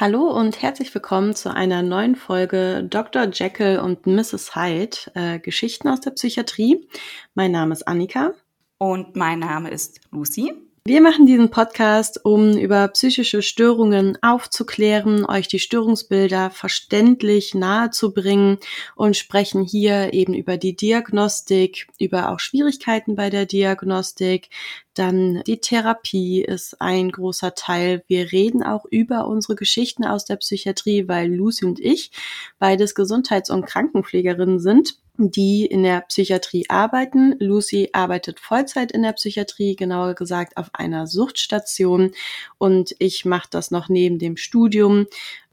[0.00, 3.28] Hallo und herzlich willkommen zu einer neuen Folge Dr.
[3.30, 4.56] Jekyll und Mrs.
[4.56, 6.88] Hyde, äh, Geschichten aus der Psychiatrie.
[7.34, 8.32] Mein Name ist Annika.
[8.78, 10.54] Und mein Name ist Lucy.
[10.90, 18.58] Wir machen diesen Podcast, um über psychische Störungen aufzuklären, euch die Störungsbilder verständlich nahezubringen
[18.96, 24.48] und sprechen hier eben über die Diagnostik, über auch Schwierigkeiten bei der Diagnostik.
[24.94, 28.02] Dann die Therapie ist ein großer Teil.
[28.08, 32.10] Wir reden auch über unsere Geschichten aus der Psychiatrie, weil Lucy und ich
[32.58, 34.96] beides Gesundheits- und Krankenpflegerinnen sind
[35.28, 37.34] die in der Psychiatrie arbeiten.
[37.38, 42.12] Lucy arbeitet Vollzeit in der Psychiatrie, genauer gesagt auf einer Suchtstation
[42.56, 45.06] und ich mache das noch neben dem Studium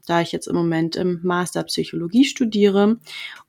[0.08, 2.98] da ich jetzt im Moment im Master Psychologie studiere.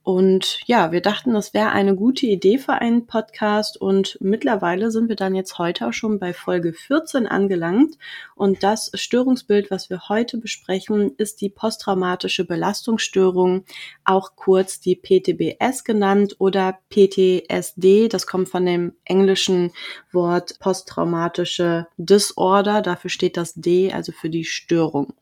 [0.10, 5.08] Und ja, wir dachten, das wäre eine gute Idee für einen Podcast und mittlerweile sind
[5.08, 7.96] wir dann jetzt heute auch schon bei Folge 14 angelangt
[8.34, 13.66] und das Störungsbild, was wir heute besprechen, ist die posttraumatische Belastungsstörung,
[14.04, 18.08] auch kurz die PTBS genannt oder PTSD.
[18.08, 19.74] Das kommt von dem englischen
[20.12, 25.14] Wort posttraumatische Disorder, dafür steht das D, also für die Störung.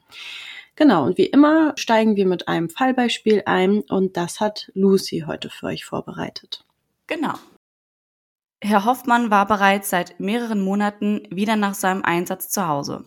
[0.78, 5.50] Genau, und wie immer steigen wir mit einem Fallbeispiel ein und das hat Lucy heute
[5.50, 6.66] für euch vorbereitet.
[7.08, 7.34] Genau.
[8.62, 13.06] Herr Hoffmann war bereits seit mehreren Monaten wieder nach seinem Einsatz zu Hause.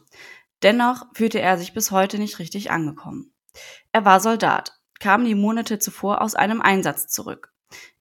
[0.64, 3.32] Dennoch fühlte er sich bis heute nicht richtig angekommen.
[3.92, 7.52] Er war Soldat, kam die Monate zuvor aus einem Einsatz zurück.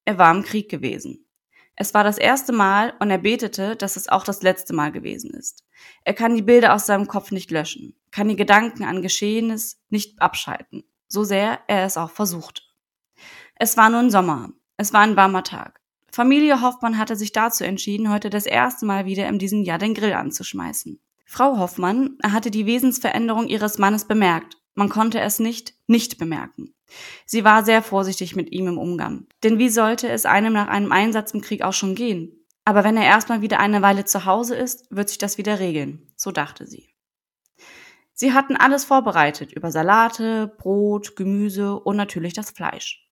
[0.04, 1.28] Er war im Krieg gewesen.
[1.76, 5.30] Es war das erste Mal und er betete, dass es auch das letzte Mal gewesen
[5.32, 5.64] ist.
[6.04, 10.22] Er kann die Bilder aus seinem Kopf nicht löschen, kann die Gedanken an Geschehenes nicht
[10.22, 12.62] abschalten, so sehr er es auch versuchte.
[13.56, 15.80] Es war nun Sommer, es war ein warmer Tag.
[16.12, 19.94] Familie Hoffmann hatte sich dazu entschieden, heute das erste Mal wieder in diesem Jahr den
[19.94, 21.00] Grill anzuschmeißen.
[21.26, 24.58] Frau Hoffmann hatte die Wesensveränderung ihres Mannes bemerkt.
[24.74, 26.74] Man konnte es nicht nicht bemerken.
[27.26, 29.28] Sie war sehr vorsichtig mit ihm im Umgang.
[29.44, 32.46] Denn wie sollte es einem nach einem Einsatz im Krieg auch schon gehen?
[32.66, 36.08] Aber wenn er erstmal wieder eine Weile zu Hause ist, wird sich das wieder regeln,
[36.16, 36.89] so dachte sie.
[38.20, 43.08] Sie hatten alles vorbereitet, über Salate, Brot, Gemüse und natürlich das Fleisch.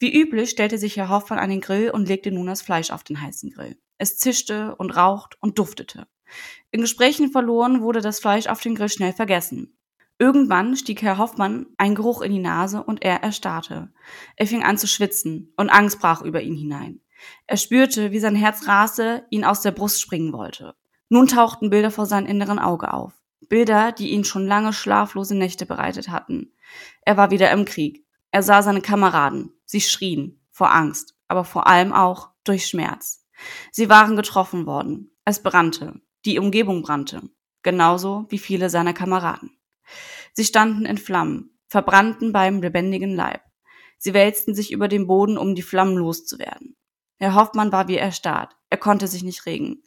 [0.00, 3.04] Wie üblich stellte sich Herr Hoffmann an den Grill und legte nun das Fleisch auf
[3.04, 3.78] den heißen Grill.
[3.98, 6.08] Es zischte und raucht und duftete.
[6.72, 9.78] In Gesprächen verloren wurde das Fleisch auf dem Grill schnell vergessen.
[10.18, 13.92] Irgendwann stieg Herr Hoffmann ein Geruch in die Nase und er erstarrte.
[14.34, 17.00] Er fing an zu schwitzen und Angst brach über ihn hinein.
[17.46, 20.74] Er spürte, wie sein Herz rase, ihn aus der Brust springen wollte.
[21.10, 23.17] Nun tauchten Bilder vor seinem inneren Auge auf.
[23.48, 26.52] Bilder, die ihn schon lange schlaflose Nächte bereitet hatten.
[27.02, 28.04] Er war wieder im Krieg.
[28.30, 29.52] Er sah seine Kameraden.
[29.64, 33.24] Sie schrien vor Angst, aber vor allem auch durch Schmerz.
[33.70, 35.10] Sie waren getroffen worden.
[35.24, 36.00] Es brannte.
[36.24, 37.22] Die Umgebung brannte.
[37.62, 39.56] Genauso wie viele seiner Kameraden.
[40.32, 43.42] Sie standen in Flammen, verbrannten beim lebendigen Leib.
[43.98, 46.76] Sie wälzten sich über den Boden, um die Flammen loszuwerden.
[47.16, 48.56] Herr Hoffmann war wie erstarrt.
[48.70, 49.82] Er konnte sich nicht regen.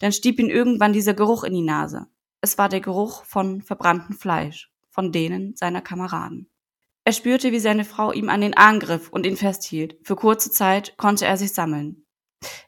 [0.00, 2.08] Dann stieb ihn irgendwann dieser Geruch in die Nase.
[2.42, 6.50] Es war der Geruch von verbranntem Fleisch, von denen seiner Kameraden.
[7.04, 9.96] Er spürte, wie seine Frau ihm an den Arm griff und ihn festhielt.
[10.02, 12.04] Für kurze Zeit konnte er sich sammeln.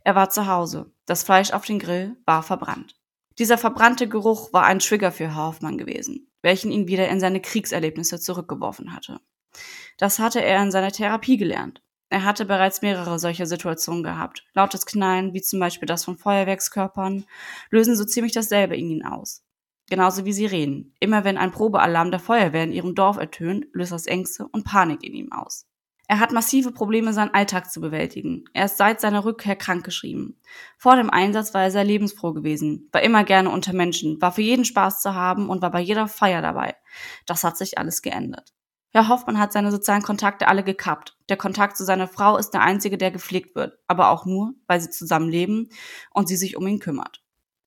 [0.02, 0.90] Er war zu Hause.
[1.04, 2.96] Das Fleisch auf dem Grill war verbrannt.
[3.38, 8.20] Dieser verbrannte Geruch war ein Trigger für Hoffmann gewesen welchen ihn wieder in seine Kriegserlebnisse
[8.20, 9.18] zurückgeworfen hatte.
[9.96, 11.82] Das hatte er in seiner Therapie gelernt.
[12.10, 14.44] Er hatte bereits mehrere solcher Situationen gehabt.
[14.52, 17.24] Lautes Knallen, wie zum Beispiel das von Feuerwerkskörpern,
[17.70, 19.43] lösen so ziemlich dasselbe in ihn aus.
[19.90, 20.94] Genauso wie Sirenen.
[21.00, 25.02] Immer wenn ein Probealarm der Feuerwehr in ihrem Dorf ertönt, löst das Ängste und Panik
[25.02, 25.66] in ihm aus.
[26.06, 28.44] Er hat massive Probleme, seinen Alltag zu bewältigen.
[28.52, 30.38] Er ist seit seiner Rückkehr krankgeschrieben.
[30.76, 34.42] Vor dem Einsatz war er sehr lebensfroh gewesen, war immer gerne unter Menschen, war für
[34.42, 36.76] jeden Spaß zu haben und war bei jeder Feier dabei.
[37.24, 38.52] Das hat sich alles geändert.
[38.90, 41.16] Herr Hoffmann hat seine sozialen Kontakte alle gekappt.
[41.28, 44.80] Der Kontakt zu seiner Frau ist der einzige, der gepflegt wird, aber auch nur, weil
[44.80, 45.70] sie zusammen leben
[46.12, 47.23] und sie sich um ihn kümmert.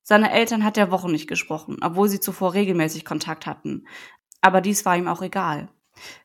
[0.10, 3.86] Seine Eltern hat er Wochen nicht gesprochen, obwohl sie zuvor regelmäßig Kontakt hatten.
[4.40, 5.68] Aber dies war ihm auch egal.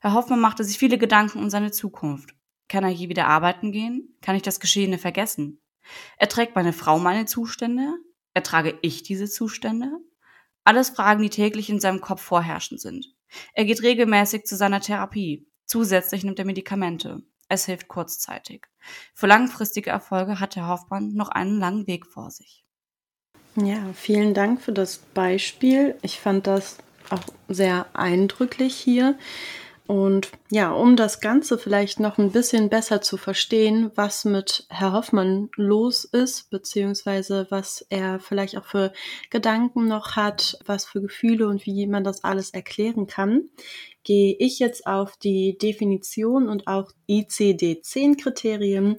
[0.00, 2.32] Herr Hoffmann machte sich viele Gedanken um seine Zukunft.
[2.68, 4.16] Kann er je wieder arbeiten gehen?
[4.22, 5.60] Kann ich das Geschehene vergessen?
[6.16, 7.92] Erträgt meine Frau meine Zustände?
[8.34, 9.90] Ertrage ich diese Zustände?
[10.62, 13.12] Alles Fragen, die täglich in seinem Kopf vorherrschend sind.
[13.52, 15.48] Er geht regelmäßig zu seiner Therapie.
[15.64, 17.24] Zusätzlich nimmt er Medikamente.
[17.48, 18.64] Es hilft kurzzeitig.
[19.12, 22.61] Für langfristige Erfolge hat Herr Hoffmann noch einen langen Weg vor sich.
[23.56, 25.96] Ja, vielen Dank für das Beispiel.
[26.02, 26.78] Ich fand das
[27.10, 29.18] auch sehr eindrücklich hier.
[29.86, 34.92] Und ja, um das Ganze vielleicht noch ein bisschen besser zu verstehen, was mit Herr
[34.92, 38.92] Hoffmann los ist, beziehungsweise was er vielleicht auch für
[39.28, 43.50] Gedanken noch hat, was für Gefühle und wie man das alles erklären kann,
[44.04, 48.98] gehe ich jetzt auf die Definition und auch ICD-10-Kriterien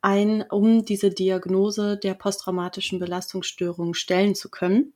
[0.00, 4.92] ein, um diese Diagnose der posttraumatischen Belastungsstörung stellen zu können.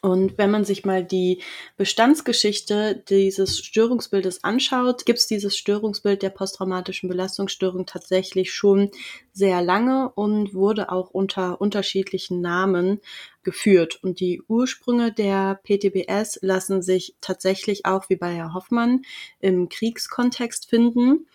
[0.00, 1.42] Und wenn man sich mal die
[1.76, 8.90] Bestandsgeschichte dieses Störungsbildes anschaut, gibt es dieses Störungsbild der posttraumatischen Belastungsstörung tatsächlich schon
[9.32, 13.00] sehr lange und wurde auch unter unterschiedlichen Namen
[13.42, 14.02] geführt.
[14.02, 19.02] Und die Ursprünge der PTBS lassen sich tatsächlich auch wie bei Herr Hoffmann
[19.40, 21.26] im Kriegskontext finden.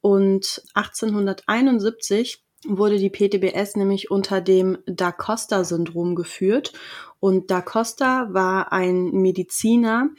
[0.00, 6.72] Und 1871 wurde die PTBS nämlich unter dem Da Costa-Syndrom geführt.
[7.20, 10.10] Und Da Costa war ein Mediziner,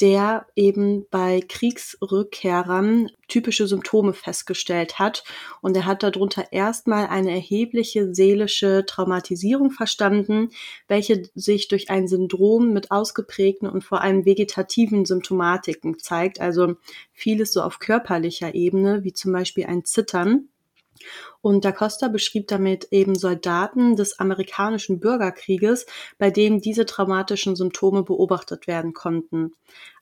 [0.00, 5.24] der eben bei Kriegsrückkehrern typische Symptome festgestellt hat.
[5.62, 10.50] Und er hat darunter erstmal eine erhebliche seelische Traumatisierung verstanden,
[10.86, 16.40] welche sich durch ein Syndrom mit ausgeprägten und vor allem vegetativen Symptomatiken zeigt.
[16.40, 16.74] Also
[17.12, 20.48] vieles so auf körperlicher Ebene, wie zum Beispiel ein Zittern.
[21.40, 25.86] Und Da Costa beschrieb damit eben Soldaten des amerikanischen Bürgerkrieges,
[26.18, 29.52] bei denen diese traumatischen Symptome beobachtet werden konnten.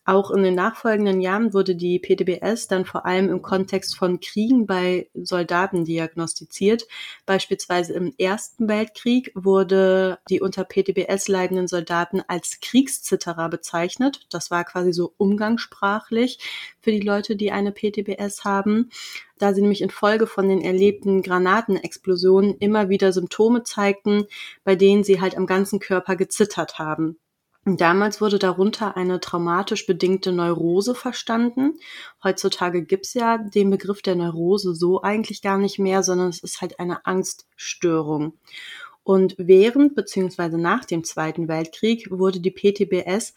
[0.06, 4.66] Auch in den nachfolgenden Jahren wurde die PTBS dann vor allem im Kontext von Kriegen
[4.66, 6.86] bei Soldaten diagnostiziert.
[7.24, 14.26] Beispielsweise im Ersten Weltkrieg wurde die unter PTBS leidenden Soldaten als Kriegszitterer bezeichnet.
[14.28, 16.38] Das war quasi so umgangssprachlich
[16.80, 18.90] für die Leute, die eine PTBS haben,
[19.38, 24.26] da sie nämlich infolge von den erlebten Granatenexplosionen immer wieder Symptome zeigten,
[24.64, 27.18] bei denen sie halt am ganzen Körper gezittert haben.
[27.66, 31.78] Damals wurde darunter eine traumatisch bedingte Neurose verstanden.
[32.22, 36.60] Heutzutage gibt's ja den Begriff der Neurose so eigentlich gar nicht mehr, sondern es ist
[36.60, 38.34] halt eine Angststörung.
[39.02, 40.58] Und während bzw.
[40.58, 43.32] nach dem Zweiten Weltkrieg wurde die PTBS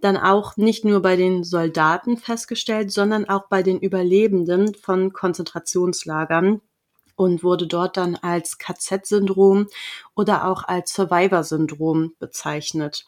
[0.00, 6.60] dann auch nicht nur bei den Soldaten festgestellt, sondern auch bei den Überlebenden von Konzentrationslagern
[7.16, 9.68] und wurde dort dann als KZ-Syndrom
[10.14, 13.06] oder auch als Survivor-Syndrom bezeichnet.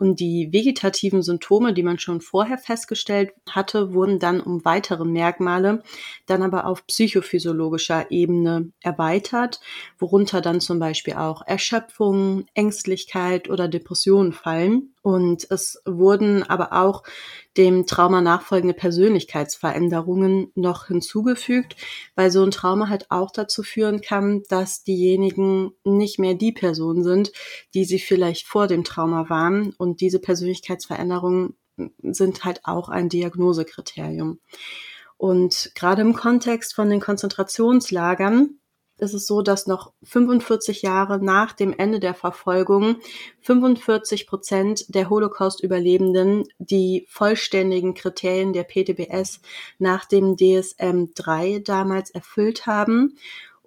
[0.00, 5.82] Und die vegetativen Symptome, die man schon vorher festgestellt hatte, wurden dann um weitere Merkmale,
[6.24, 9.60] dann aber auf psychophysiologischer Ebene erweitert,
[9.98, 14.94] worunter dann zum Beispiel auch Erschöpfung, Ängstlichkeit oder Depressionen fallen.
[15.02, 17.02] Und es wurden aber auch
[17.56, 21.74] dem Trauma nachfolgende Persönlichkeitsveränderungen noch hinzugefügt,
[22.14, 27.02] weil so ein Trauma halt auch dazu führen kann, dass diejenigen nicht mehr die Person
[27.02, 27.32] sind,
[27.74, 29.74] die sie vielleicht vor dem Trauma waren.
[29.78, 31.56] Und diese Persönlichkeitsveränderungen
[32.02, 34.40] sind halt auch ein Diagnosekriterium.
[35.16, 38.60] Und gerade im Kontext von den Konzentrationslagern
[39.00, 42.96] ist es so, dass noch 45 Jahre nach dem Ende der Verfolgung
[43.40, 49.40] 45 Prozent der Holocaust-Überlebenden die vollständigen Kriterien der PTBS
[49.78, 53.16] nach dem DSM-3 damals erfüllt haben.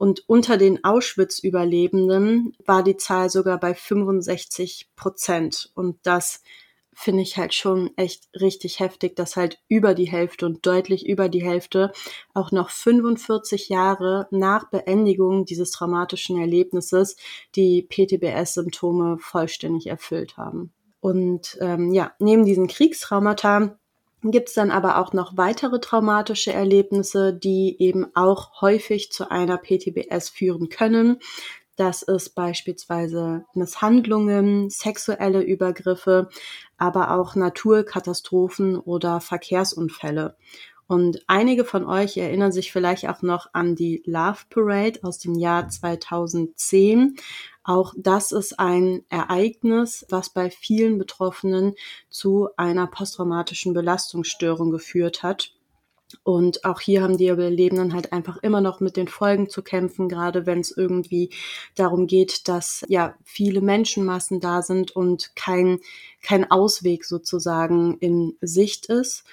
[0.04, 5.72] Und unter den Auschwitz-Überlebenden war die Zahl sogar bei 65 Prozent.
[5.76, 6.44] Und das
[6.92, 11.30] finde ich halt schon echt richtig heftig, dass halt über die Hälfte und deutlich über
[11.30, 11.94] die Hälfte
[12.34, 17.16] auch noch 45 Jahre nach Beendigung dieses traumatischen Erlebnisses
[17.56, 20.74] die PTBS-Symptome vollständig erfüllt haben.
[21.00, 23.80] Und ähm, ja, neben diesen Kriegstraumata
[24.32, 29.58] gibt es dann aber auch noch weitere traumatische Erlebnisse, die eben auch häufig zu einer
[29.58, 31.20] PTBS führen können.
[31.76, 36.30] Das ist beispielsweise Misshandlungen, sexuelle Übergriffe,
[36.78, 40.36] aber auch Naturkatastrophen oder Verkehrsunfälle.
[40.88, 45.36] Und einige von euch erinnern sich vielleicht auch noch an die Love Parade aus dem
[45.36, 47.16] Jahr 2010.
[47.64, 51.76] Auch das ist ein Ereignis, was bei vielen Betroffenen
[52.10, 55.54] zu einer posttraumatischen Belastungsstörung geführt hat.
[56.22, 60.10] Und auch hier haben die Überlebenden halt einfach immer noch mit den Folgen zu kämpfen,
[60.10, 61.32] gerade wenn es irgendwie
[61.76, 65.80] darum geht, dass ja viele Menschenmassen da sind und kein,
[66.22, 69.24] kein Ausweg sozusagen in Sicht ist.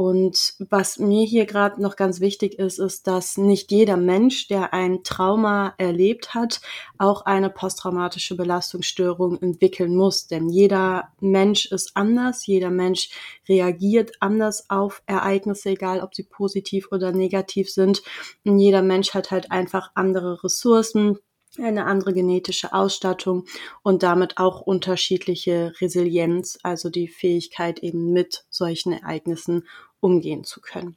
[0.00, 4.72] Und was mir hier gerade noch ganz wichtig ist, ist, dass nicht jeder Mensch, der
[4.72, 6.62] ein Trauma erlebt hat,
[6.96, 10.26] auch eine posttraumatische Belastungsstörung entwickeln muss.
[10.26, 13.10] Denn jeder Mensch ist anders, jeder Mensch
[13.46, 18.00] reagiert anders auf Ereignisse, egal ob sie positiv oder negativ sind.
[18.46, 21.18] Und jeder Mensch hat halt einfach andere Ressourcen,
[21.58, 23.46] eine andere genetische Ausstattung
[23.82, 29.66] und damit auch unterschiedliche Resilienz, also die Fähigkeit eben mit solchen Ereignissen
[30.00, 30.96] umgehen zu können.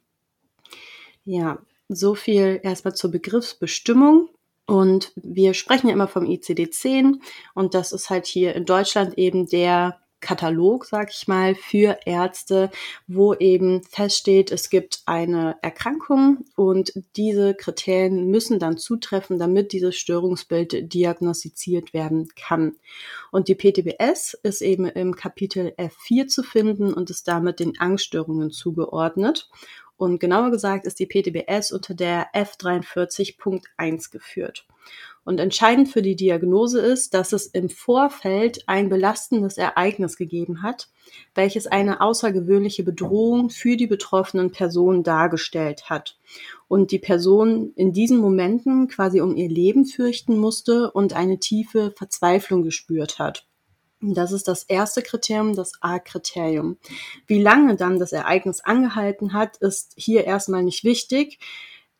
[1.24, 1.58] Ja,
[1.88, 4.28] so viel erstmal zur Begriffsbestimmung.
[4.66, 7.20] Und wir sprechen ja immer vom ICD-10
[7.52, 12.70] und das ist halt hier in Deutschland eben der Katalog, sag ich mal, für Ärzte,
[13.06, 19.96] wo eben feststeht, es gibt eine Erkrankung und diese Kriterien müssen dann zutreffen, damit dieses
[19.96, 22.76] Störungsbild diagnostiziert werden kann.
[23.30, 28.50] Und die PTBS ist eben im Kapitel F4 zu finden und ist damit den Angststörungen
[28.50, 29.50] zugeordnet.
[29.96, 34.66] Und genauer gesagt ist die PTBS unter der F43.1 geführt.
[35.24, 40.90] Und entscheidend für die Diagnose ist, dass es im Vorfeld ein belastendes Ereignis gegeben hat,
[41.34, 46.18] welches eine außergewöhnliche Bedrohung für die betroffenen Personen dargestellt hat.
[46.68, 51.92] Und die Person in diesen Momenten quasi um ihr Leben fürchten musste und eine tiefe
[51.96, 53.46] Verzweiflung gespürt hat.
[54.12, 56.76] Das ist das erste Kriterium, das A-Kriterium.
[57.26, 61.38] Wie lange dann das Ereignis angehalten hat, ist hier erstmal nicht wichtig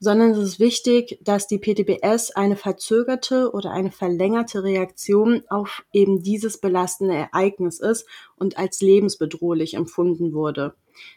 [0.04, 6.22] sondern es ist wichtig, dass die PTBS eine verzögerte oder eine verlängerte Reaktion auf eben
[6.22, 8.06] dieses belastende Ereignis ist
[8.36, 10.74] und als lebensbedrohlich empfunden wurde.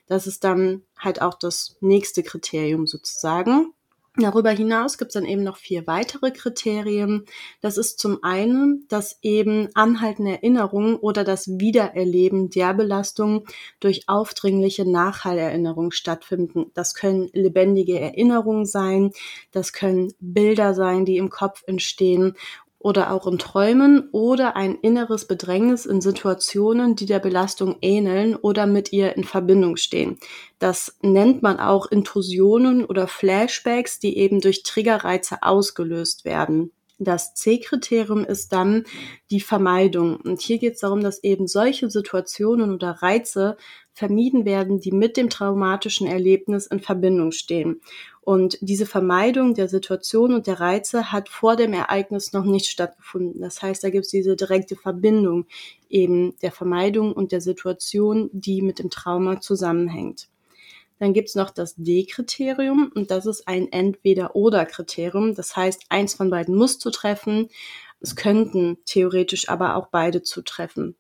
[0.08, 3.74] Das ist dann halt auch das nächste Kriterium sozusagen.
[4.20, 7.26] Darüber hinaus gibt es dann eben noch vier weitere Kriterien.
[7.62, 13.46] Das ist zum einen, dass eben anhaltende Erinnerungen oder das Wiedererleben der Belastung
[13.80, 16.72] durch aufdringliche Nachhallerinnerungen stattfinden.
[16.74, 19.12] Das können lebendige Erinnerungen sein,
[19.52, 22.34] das können Bilder sein, die im Kopf entstehen
[22.88, 28.66] oder auch in Träumen oder ein inneres Bedrängnis in Situationen, die der Belastung ähneln oder
[28.66, 30.18] mit ihr in Verbindung stehen.
[30.58, 36.72] Das nennt man auch Intrusionen oder Flashbacks, die eben durch Triggerreize ausgelöst werden.
[36.98, 38.86] Das C-Kriterium ist dann
[39.32, 40.16] die Vermeidung.
[40.16, 43.58] Und hier geht es darum, dass eben solche Situationen oder Reize
[43.98, 47.82] vermieden werden, die mit dem traumatischen Erlebnis in Verbindung stehen.
[48.22, 53.42] Und diese Vermeidung der Situation und der Reize hat vor dem Ereignis noch nicht stattgefunden.
[53.42, 55.48] Das heißt, da gibt es diese direkte Verbindung
[55.90, 60.30] eben der Vermeidung und der Situation, die mit dem Trauma zusammenhängt.
[61.00, 65.34] Dann gibt es noch das D-Kriterium und das ist ein Entweder-Oder-Kriterium.
[65.34, 67.50] Das heißt, eins von beiden muss zutreffen.
[68.00, 70.96] Es könnten theoretisch aber auch beide zutreffen.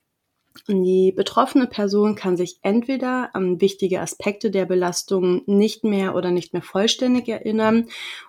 [0.67, 6.53] Die betroffene Person kann sich entweder an wichtige Aspekte der Belastung nicht mehr oder nicht
[6.53, 7.87] mehr vollständig erinnern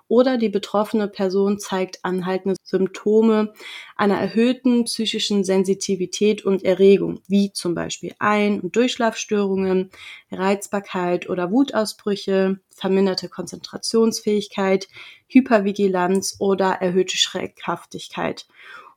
[0.08, 3.52] oder die betroffene Person zeigt anhaltende Symptome
[3.96, 9.90] einer erhöhten psychischen Sensitivität und Erregung, wie zum Beispiel Ein- und Durchschlafstörungen,
[10.30, 14.88] Reizbarkeit oder Wutausbrüche, verminderte Konzentrationsfähigkeit,
[15.28, 18.46] Hypervigilanz oder erhöhte Schreckhaftigkeit.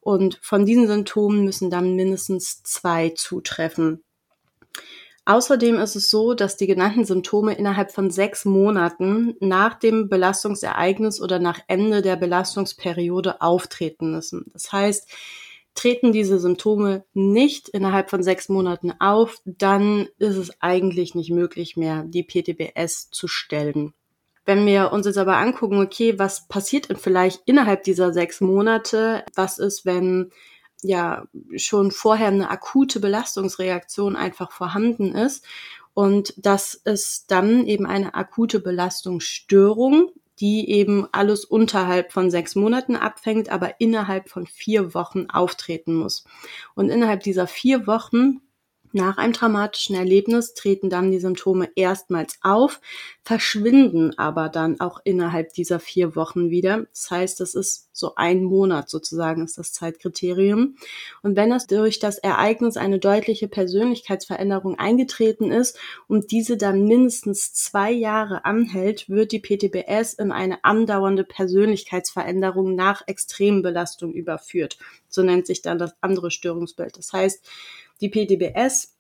[0.02, 4.04] Und von diesen Symptomen müssen dann mindestens zwei zutreffen.
[5.26, 11.22] Außerdem ist es so, dass die genannten Symptome innerhalb von sechs Monaten nach dem Belastungsereignis
[11.22, 14.46] oder nach Ende der Belastungsperiode auftreten müssen.
[14.54, 15.08] Das heißt,
[15.76, 21.78] treten diese Symptome nicht innerhalb von sechs Monaten auf, dann ist es eigentlich nicht möglich
[21.78, 23.94] mehr, die PTBS zu stellen.
[24.52, 29.24] Wenn wir uns jetzt aber angucken, okay, was passiert denn vielleicht innerhalb dieser sechs Monate?
[29.34, 30.34] Was ist, wenn
[30.82, 31.24] ja
[31.56, 35.46] schon vorher eine akute Belastungsreaktion einfach vorhanden ist?
[35.94, 42.98] Und das ist dann eben eine akute Belastungsstörung, die eben alles unterhalb von sechs Monaten
[42.98, 46.26] abfängt, aber innerhalb von vier Wochen auftreten muss.
[46.76, 48.42] Und innerhalb dieser vier Wochen
[48.94, 52.82] nach einem traumatischen Erlebnis treten dann die Symptome erstmals auf,
[53.24, 56.86] verschwinden aber dann auch innerhalb dieser vier Wochen wieder.
[56.94, 60.76] Das heißt, das ist so ein Monat sozusagen ist das Zeitkriterium.
[61.22, 67.54] Und wenn es durch das Ereignis eine deutliche Persönlichkeitsveränderung eingetreten ist und diese dann mindestens
[67.54, 74.78] zwei Jahre anhält, wird die PTBS in eine andauernde Persönlichkeitsveränderung nach Extrembelastung überführt.
[75.12, 76.98] So nennt sich dann das andere Störungsbild.
[76.98, 77.46] Das heißt,
[78.02, 78.96] die PDBS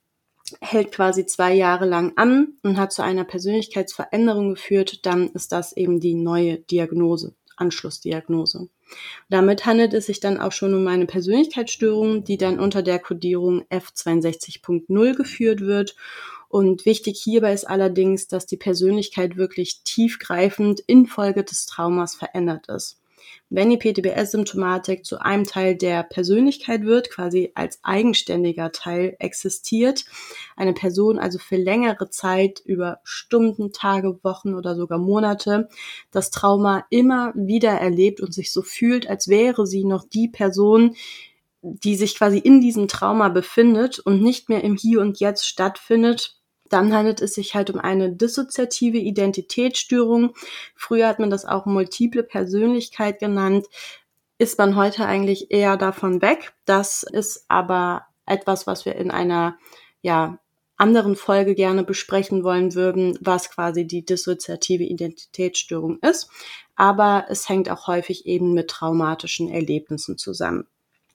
[0.59, 5.75] hält quasi zwei Jahre lang an und hat zu einer Persönlichkeitsveränderung geführt, dann ist das
[5.75, 8.69] eben die neue Diagnose, Anschlussdiagnose.
[9.29, 13.63] Damit handelt es sich dann auch schon um eine Persönlichkeitsstörung, die dann unter der Kodierung
[13.69, 15.95] F62.0 geführt wird.
[16.49, 23.00] Und wichtig hierbei ist allerdings, dass die Persönlichkeit wirklich tiefgreifend infolge des Traumas verändert ist.
[23.53, 30.05] Wenn die PTBS-Symptomatik zu einem Teil der Persönlichkeit wird, quasi als eigenständiger Teil existiert,
[30.55, 35.67] eine Person also für längere Zeit über Stunden, Tage, Wochen oder sogar Monate
[36.11, 40.95] das Trauma immer wieder erlebt und sich so fühlt, als wäre sie noch die Person,
[41.61, 46.40] die sich quasi in diesem Trauma befindet und nicht mehr im Hier und Jetzt stattfindet,
[46.71, 50.33] dann handelt es sich halt um eine dissoziative Identitätsstörung.
[50.75, 53.67] Früher hat man das auch multiple Persönlichkeit genannt.
[54.37, 56.53] Ist man heute eigentlich eher davon weg.
[56.65, 59.57] Das ist aber etwas, was wir in einer
[60.01, 60.39] ja,
[60.77, 66.29] anderen Folge gerne besprechen wollen würden, was quasi die dissoziative Identitätsstörung ist.
[66.75, 70.67] Aber es hängt auch häufig eben mit traumatischen Erlebnissen zusammen.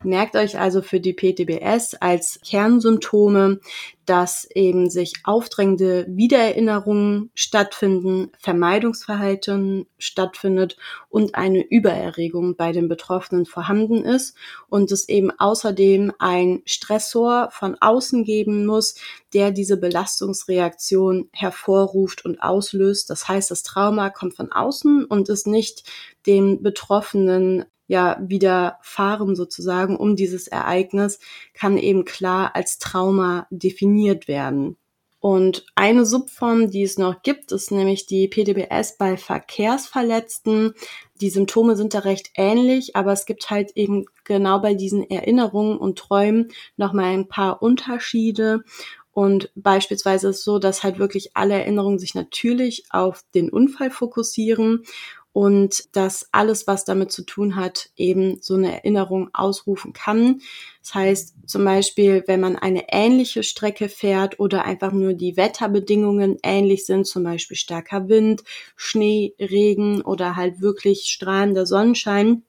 [0.06, 3.58] Merkt euch also für die PTBS als Kernsymptome,
[4.04, 10.76] dass eben sich aufdrängende Wiedererinnerungen stattfinden, Vermeidungsverhalten stattfindet
[11.08, 14.36] und eine Übererregung bei den Betroffenen vorhanden ist
[14.68, 18.94] und es eben außerdem ein Stressor von außen geben muss,
[19.34, 23.10] der diese Belastungsreaktion hervorruft und auslöst.
[23.10, 25.82] Das heißt, das Trauma kommt von außen und ist nicht
[26.26, 31.18] dem Betroffenen ja widerfahren sozusagen um dieses Ereignis,
[31.54, 34.76] kann eben klar als Trauma definiert werden.
[35.18, 40.74] Und eine Subform, die es noch gibt, ist nämlich die PDBS bei Verkehrsverletzten.
[41.20, 45.78] Die Symptome sind da recht ähnlich, aber es gibt halt eben genau bei diesen Erinnerungen
[45.78, 48.62] und Träumen nochmal ein paar Unterschiede.
[49.10, 53.90] Und beispielsweise ist es so, dass halt wirklich alle Erinnerungen sich natürlich auf den Unfall
[53.90, 54.84] fokussieren
[55.36, 60.40] und dass alles, was damit zu tun hat, eben so eine Erinnerung ausrufen kann.
[60.80, 66.38] Das heißt zum Beispiel, wenn man eine ähnliche Strecke fährt oder einfach nur die Wetterbedingungen
[66.42, 68.44] ähnlich sind, zum Beispiel starker Wind,
[68.76, 72.42] Schnee, Regen oder halt wirklich strahlender Sonnenschein,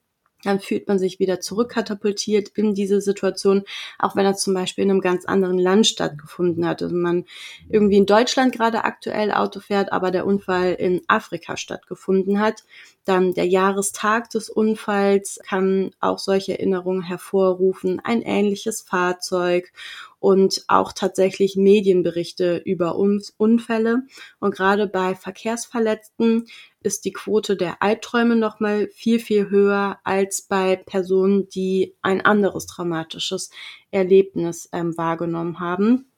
[0.44, 3.64] dann fühlt man sich wieder zurückkatapultiert in diese Situation,
[3.98, 6.82] auch wenn das zum Beispiel in einem ganz anderen Land stattgefunden hat.
[6.82, 7.24] Also man
[7.68, 12.64] irgendwie in Deutschland gerade aktuell Auto fährt, aber der Unfall in Afrika stattgefunden hat.
[13.04, 19.72] Dann der Jahrestag des Unfalls kann auch solche Erinnerungen hervorrufen, ein ähnliches Fahrzeug
[20.20, 24.02] und auch tatsächlich Medienberichte über Unfälle.
[24.40, 26.46] Und gerade bei Verkehrsverletzten
[26.82, 32.66] ist die Quote der Albträume nochmal viel, viel höher als bei Personen, die ein anderes
[32.66, 33.50] traumatisches
[33.90, 36.10] Erlebnis ähm, wahrgenommen haben.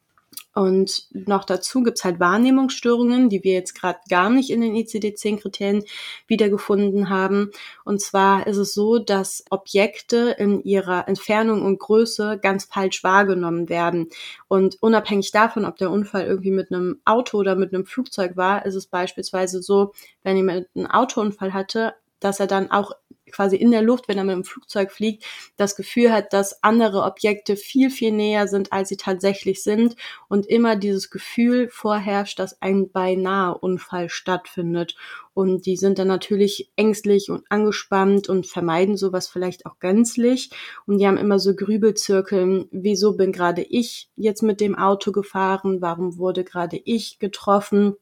[0.53, 5.85] Und noch dazu gibt's halt Wahrnehmungsstörungen, die wir jetzt gerade gar nicht in den ICD-10-Kriterien
[6.27, 7.53] wiedergefunden haben.
[7.85, 13.69] Und zwar ist es so, dass Objekte in ihrer Entfernung und Größe ganz falsch wahrgenommen
[13.69, 14.09] werden.
[14.49, 18.67] Und unabhängig davon, ob der Unfall irgendwie mit einem Auto oder mit einem Flugzeug war,
[18.67, 19.93] ist es beispielsweise so,
[20.25, 22.93] wenn jemand einen Autounfall hatte, dass er dann auch
[23.31, 25.25] quasi in der Luft, wenn er mit dem Flugzeug fliegt,
[25.57, 29.97] das Gefühl hat, dass andere Objekte viel, viel näher sind, als sie tatsächlich sind
[30.29, 34.97] und immer dieses Gefühl vorherrscht, dass ein beinahe Unfall stattfindet.
[35.33, 40.51] Und die sind dann natürlich ängstlich und angespannt und vermeiden sowas vielleicht auch gänzlich.
[40.87, 45.81] Und die haben immer so Grübelzirkeln, wieso bin gerade ich jetzt mit dem Auto gefahren?
[45.81, 47.97] Warum wurde gerade ich getroffen?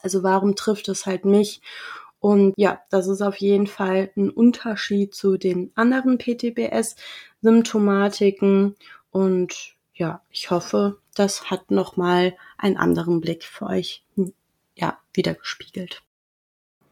[0.00, 1.60] Also warum trifft es halt mich?
[2.24, 8.76] Und ja, das ist auf jeden Fall ein Unterschied zu den anderen PTBS-Symptomatiken.
[9.10, 14.06] Und ja, ich hoffe, das hat nochmal einen anderen Blick für euch
[14.74, 16.02] ja, wiedergespiegelt.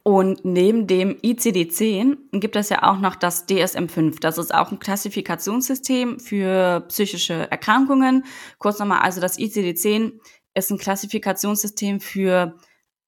[0.02, 4.20] Und neben dem ICD-10 gibt es ja auch noch das DSM-5.
[4.20, 8.26] Das ist auch ein Klassifikationssystem für psychische Erkrankungen.
[8.58, 10.20] Kurz nochmal, also das ICD-10
[10.52, 12.54] ist ein Klassifikationssystem für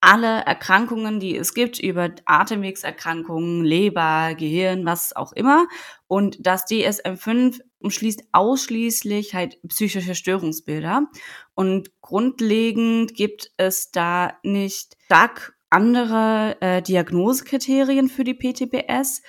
[0.04, 5.66] alle Erkrankungen, die es gibt, über Atemwegserkrankungen, Leber, Gehirn, was auch immer.
[6.06, 11.06] Und das DSM-5 umschließt ausschließlich halt psychische Störungsbilder.
[11.54, 19.22] Und grundlegend gibt es da nicht stark andere äh, Diagnosekriterien für die PTBS.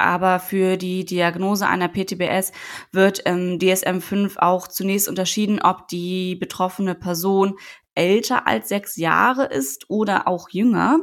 [0.00, 2.52] Aber für die Diagnose einer PTBS
[2.92, 7.58] wird im DSM-5 auch zunächst unterschieden, ob die betroffene Person
[7.98, 11.00] älter als sechs Jahre ist oder auch jünger.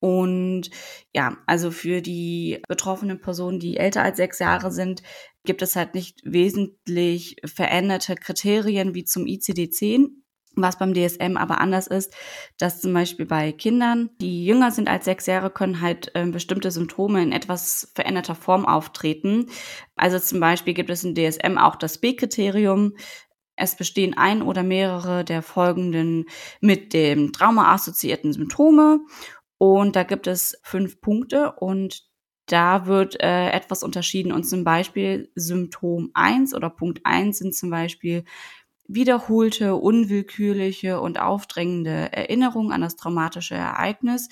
[0.00, 0.70] Und
[1.14, 5.02] ja, also für die betroffenen Personen, die älter als sechs Jahre sind,
[5.44, 10.08] gibt es halt nicht wesentlich veränderte Kriterien wie zum ICD-10.
[10.54, 12.12] Was beim DSM aber anders ist,
[12.58, 16.70] dass zum Beispiel bei Kindern, die jünger sind als sechs Jahre, können halt äh, bestimmte
[16.70, 19.46] Symptome in etwas veränderter Form auftreten.
[19.96, 22.96] Also zum Beispiel gibt es im DSM auch das B-Kriterium,
[23.56, 26.26] es bestehen ein oder mehrere der folgenden
[26.60, 29.00] mit dem Trauma assoziierten Symptome.
[29.58, 32.02] Und da gibt es fünf Punkte und
[32.46, 34.32] da wird äh, etwas unterschieden.
[34.32, 38.24] Und zum Beispiel Symptom 1 oder Punkt 1 sind zum Beispiel
[38.88, 44.28] wiederholte, unwillkürliche und aufdrängende Erinnerungen an das traumatische Ereignis.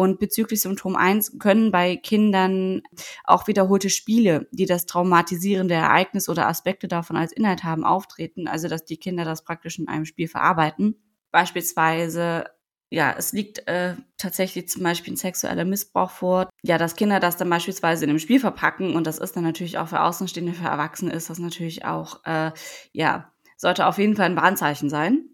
[0.00, 2.80] Und bezüglich Symptom 1 können bei Kindern
[3.24, 8.48] auch wiederholte Spiele, die das traumatisierende Ereignis oder Aspekte davon als Inhalt haben, auftreten.
[8.48, 10.94] Also dass die Kinder das praktisch in einem Spiel verarbeiten.
[11.32, 12.46] Beispielsweise,
[12.88, 16.48] ja, es liegt äh, tatsächlich zum Beispiel ein sexueller Missbrauch vor.
[16.62, 19.76] Ja, dass Kinder das dann beispielsweise in einem Spiel verpacken und das ist dann natürlich
[19.76, 22.52] auch für Außenstehende, für Erwachsene ist das natürlich auch, äh,
[22.92, 25.28] ja, sollte auf jeden Fall ein Warnzeichen sein.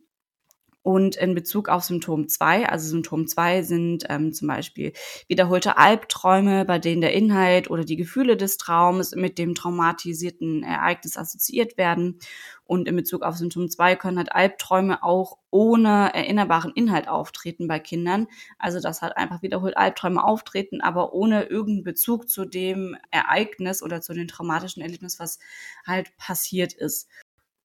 [0.86, 4.92] Und in Bezug auf Symptom 2, also Symptom 2 sind ähm, zum Beispiel
[5.26, 11.16] wiederholte Albträume, bei denen der Inhalt oder die Gefühle des Traums mit dem traumatisierten Ereignis
[11.16, 12.20] assoziiert werden.
[12.62, 17.80] Und in Bezug auf Symptom 2 können halt Albträume auch ohne erinnerbaren Inhalt auftreten bei
[17.80, 18.28] Kindern.
[18.56, 24.02] Also dass halt einfach wiederholt Albträume auftreten, aber ohne irgendeinen Bezug zu dem Ereignis oder
[24.02, 25.40] zu den traumatischen Erlebnis, was
[25.84, 27.08] halt passiert ist.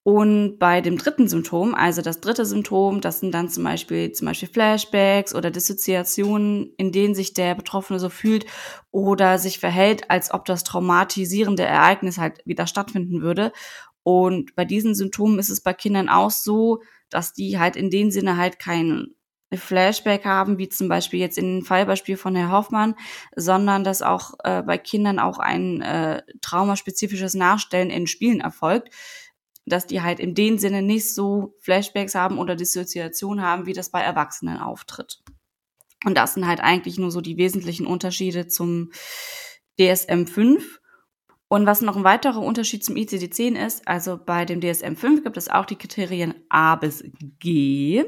[0.03, 4.25] Und bei dem dritten Symptom, also das dritte Symptom, das sind dann zum Beispiel, zum
[4.25, 8.47] Beispiel Flashbacks oder Dissoziationen, in denen sich der Betroffene so fühlt
[8.89, 13.51] oder sich verhält, als ob das traumatisierende Ereignis halt wieder stattfinden würde.
[14.01, 18.09] Und bei diesen Symptomen ist es bei Kindern auch so, dass die halt in dem
[18.09, 19.09] Sinne halt kein
[19.53, 22.95] Flashback haben, wie zum Beispiel jetzt in dem Fallbeispiel von Herr Hoffmann,
[23.35, 28.89] sondern dass auch äh, bei Kindern auch ein äh, traumaspezifisches Nachstellen in Spielen erfolgt
[29.65, 33.89] dass die halt in dem Sinne nicht so Flashbacks haben oder Dissoziation haben, wie das
[33.89, 35.21] bei Erwachsenen auftritt.
[36.05, 38.91] Und das sind halt eigentlich nur so die wesentlichen Unterschiede zum
[39.79, 40.61] DSM-5.
[41.47, 45.49] Und was noch ein weiterer Unterschied zum ICD-10 ist, also bei dem DSM-5 gibt es
[45.49, 47.03] auch die Kriterien A bis
[47.39, 48.05] G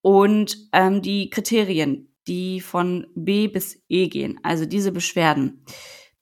[0.00, 5.64] und ähm, die Kriterien, die von B bis E gehen, also diese Beschwerden.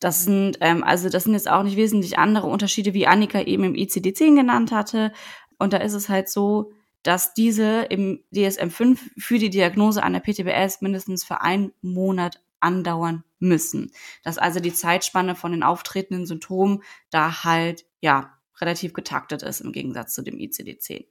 [0.00, 3.64] Das sind, ähm, also das sind jetzt auch nicht wesentlich andere Unterschiede, wie Annika eben
[3.64, 5.12] im ICD-10 genannt hatte.
[5.58, 10.80] Und da ist es halt so, dass diese im DSM-5 für die Diagnose einer PTBS
[10.80, 13.92] mindestens für einen Monat andauern müssen.
[14.22, 19.72] Dass also die Zeitspanne von den auftretenden Symptomen da halt, ja, relativ getaktet ist im
[19.72, 21.06] Gegensatz zu dem ICD-10.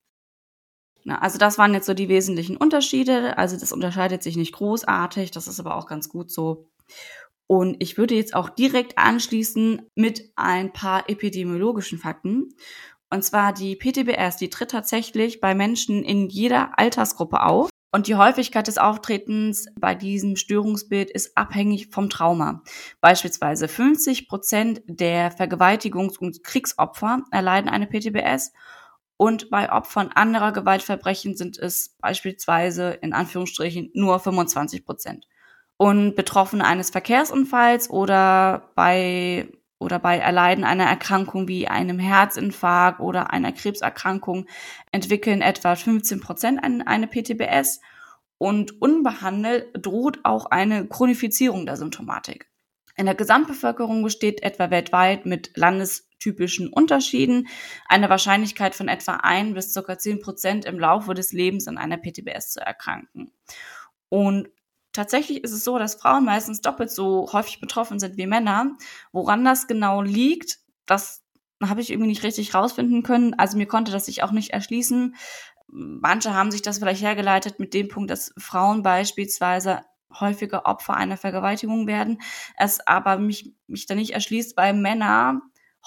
[1.07, 3.37] also das waren jetzt so die wesentlichen Unterschiede.
[3.37, 6.69] Also das unterscheidet sich nicht großartig, das ist aber auch ganz gut so.
[7.51, 12.49] Und ich würde jetzt auch direkt anschließen mit ein paar epidemiologischen Fakten.
[13.09, 17.71] Und zwar die PTBS, die tritt tatsächlich bei Menschen in jeder Altersgruppe auf.
[17.91, 22.61] Und die Häufigkeit des Auftretens bei diesem Störungsbild ist abhängig vom Trauma.
[23.01, 28.51] Beispielsweise 50 Prozent der Vergewaltigungs- und Kriegsopfer erleiden eine PTBS
[29.17, 35.25] und bei Opfern anderer Gewaltverbrechen sind es beispielsweise in Anführungsstrichen nur 25 Prozent
[35.79, 39.47] und Betroffene eines Verkehrsunfalls oder bei
[39.79, 44.45] oder bei Erleiden einer Erkrankung wie einem Herzinfarkt oder einer Krebserkrankung
[44.91, 47.79] entwickeln etwa 15 Prozent eine PTBS
[48.37, 52.49] und unbehandelt droht auch eine Chronifizierung der Symptomatik.
[52.97, 57.47] In der Gesamtbevölkerung besteht etwa weltweit mit landestypischen Unterschieden
[57.87, 59.97] eine Wahrscheinlichkeit von etwa ein bis ca.
[59.97, 63.31] 10 Prozent im Laufe des Lebens an einer PTBS zu erkranken.
[64.09, 64.49] Und
[64.93, 68.75] Tatsächlich ist es so, dass Frauen meistens doppelt so häufig betroffen sind wie Männer.
[69.11, 71.23] Woran das genau liegt, das
[71.63, 73.33] habe ich irgendwie nicht richtig rausfinden können.
[73.35, 75.15] Also mir konnte das sich auch nicht erschließen.
[75.67, 81.17] Manche haben sich das vielleicht hergeleitet mit dem Punkt, dass Frauen beispielsweise häufiger Opfer einer
[81.17, 82.19] Vergewaltigung werden,
[82.57, 85.41] es aber mich, mich da nicht erschließt, weil Männer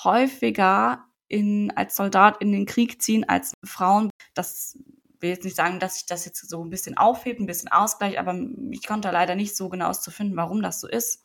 [0.04, 4.10] häufiger in, als Soldat in den Krieg ziehen als Frauen.
[4.34, 4.78] Das
[5.22, 8.18] will jetzt nicht sagen, dass ich das jetzt so ein bisschen aufhebe, ein bisschen ausgleich,
[8.18, 8.38] aber
[8.70, 11.24] ich konnte leider nicht so genau zu finden, warum das so ist.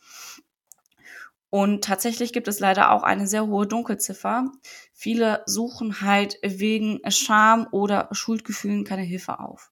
[1.49, 4.51] Und tatsächlich gibt es leider auch eine sehr hohe Dunkelziffer.
[4.93, 9.71] Viele suchen halt wegen Scham oder Schuldgefühlen keine Hilfe auf.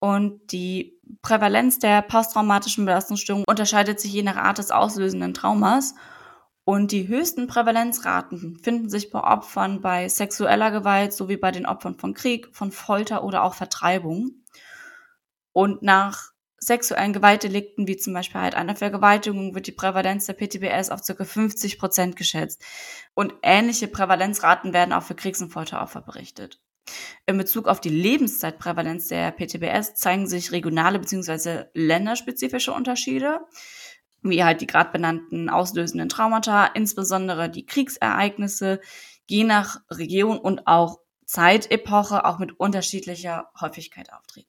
[0.00, 5.94] Und die Prävalenz der posttraumatischen Belastungsstörung unterscheidet sich je nach Art des auslösenden Traumas.
[6.68, 11.96] Und die höchsten Prävalenzraten finden sich bei Opfern bei sexueller Gewalt sowie bei den Opfern
[11.96, 14.42] von Krieg, von Folter oder auch Vertreibung.
[15.54, 20.90] Und nach sexuellen Gewaltdelikten, wie zum Beispiel halt einer Vergewaltigung, wird die Prävalenz der PTBS
[20.90, 21.24] auf ca.
[21.24, 22.62] 50 Prozent geschätzt.
[23.14, 26.60] Und ähnliche Prävalenzraten werden auch für Kriegs- und Folteropfer berichtet.
[27.24, 31.64] In Bezug auf die Lebenszeitprävalenz der PTBS zeigen sich regionale bzw.
[31.72, 33.40] länderspezifische Unterschiede
[34.22, 38.80] wie halt die gerade benannten auslösenden Traumata, insbesondere die Kriegsereignisse,
[39.26, 44.48] je nach Region und auch Zeitepoche auch mit unterschiedlicher Häufigkeit auftreten.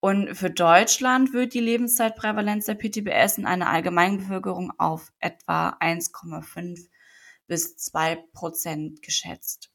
[0.00, 6.88] Und für Deutschland wird die Lebenszeitprävalenz der PTBS in einer Allgemeinbevölkerung auf etwa 1,5
[7.46, 9.71] bis 2 Prozent geschätzt.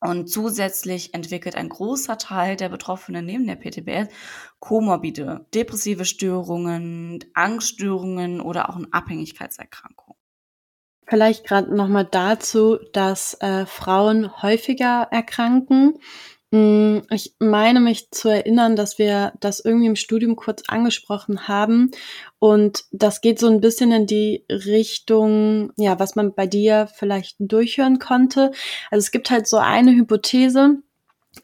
[0.00, 4.12] Und zusätzlich entwickelt ein großer Teil der Betroffenen neben der PTBS
[4.58, 10.16] komorbide, depressive Störungen, Angststörungen oder auch eine Abhängigkeitserkrankung.
[11.08, 16.00] Vielleicht gerade nochmal dazu, dass äh, Frauen häufiger erkranken.
[16.52, 21.90] Mm, ich meine mich zu erinnern, dass wir das irgendwie im Studium kurz angesprochen haben.
[22.38, 27.36] Und das geht so ein bisschen in die Richtung, ja, was man bei dir vielleicht
[27.40, 28.52] durchhören konnte.
[28.90, 30.82] Also es gibt halt so eine Hypothese,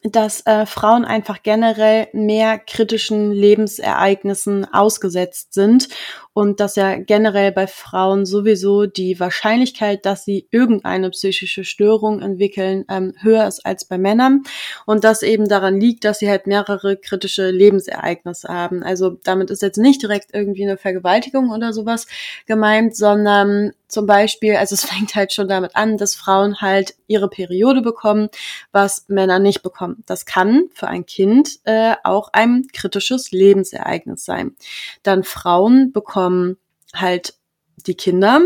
[0.01, 5.87] dass äh, Frauen einfach generell mehr kritischen Lebensereignissen ausgesetzt sind
[6.33, 12.85] und dass ja generell bei Frauen sowieso die Wahrscheinlichkeit, dass sie irgendeine psychische Störung entwickeln,
[12.89, 14.43] ähm, höher ist als bei Männern
[14.85, 18.83] und das eben daran liegt, dass sie halt mehrere kritische Lebensereignisse haben.
[18.83, 22.07] Also damit ist jetzt nicht direkt irgendwie eine Vergewaltigung oder sowas
[22.45, 27.29] gemeint, sondern zum Beispiel, also es fängt halt schon damit an, dass Frauen halt ihre
[27.29, 28.29] Periode bekommen,
[28.71, 30.03] was Männer nicht bekommen.
[30.05, 34.55] Das kann für ein Kind äh, auch ein kritisches Lebensereignis sein.
[35.03, 36.57] Dann Frauen bekommen
[36.93, 37.35] halt
[37.77, 38.41] die Kinder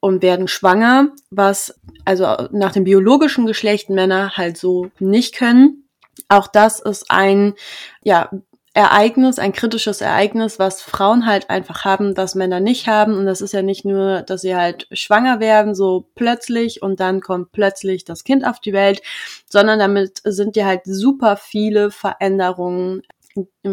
[0.00, 5.88] und werden schwanger, was also nach dem biologischen Geschlecht Männer halt so nicht können.
[6.28, 7.54] Auch das ist ein
[8.02, 8.30] ja
[8.76, 13.16] Ereignis, ein kritisches Ereignis, was Frauen halt einfach haben, was Männer nicht haben.
[13.16, 17.20] Und das ist ja nicht nur, dass sie halt schwanger werden, so plötzlich und dann
[17.20, 19.00] kommt plötzlich das Kind auf die Welt,
[19.48, 23.02] sondern damit sind ja halt super viele Veränderungen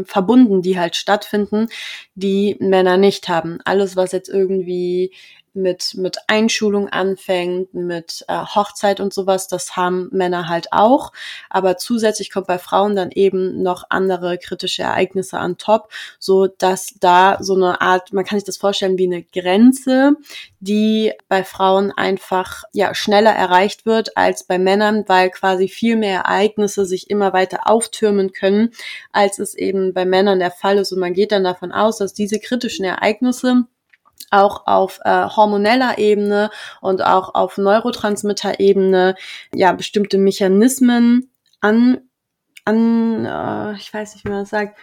[0.06, 1.68] verbunden, die halt stattfinden,
[2.16, 3.60] die Männer nicht haben.
[3.66, 5.14] Alles, was jetzt irgendwie
[5.54, 11.12] mit, mit Einschulung anfängt, mit äh, Hochzeit und sowas, das haben Männer halt auch.
[11.50, 16.96] Aber zusätzlich kommt bei Frauen dann eben noch andere kritische Ereignisse an top, so dass
[17.00, 20.14] da so eine Art, man kann sich das vorstellen wie eine Grenze,
[20.60, 26.22] die bei Frauen einfach ja schneller erreicht wird als bei Männern, weil quasi viel mehr
[26.22, 28.72] Ereignisse sich immer weiter auftürmen können,
[29.12, 30.92] als es eben bei Männern der Fall ist.
[30.92, 33.66] Und man geht dann davon aus, dass diese kritischen Ereignisse
[34.32, 36.50] auch auf äh, hormoneller Ebene
[36.82, 39.16] und auch auf Neurotransmitter-Ebene
[39.54, 41.32] ja bestimmte Mechanismen
[41.62, 42.02] an,
[42.66, 44.78] an äh, ich weiß nicht, wie man das sagt,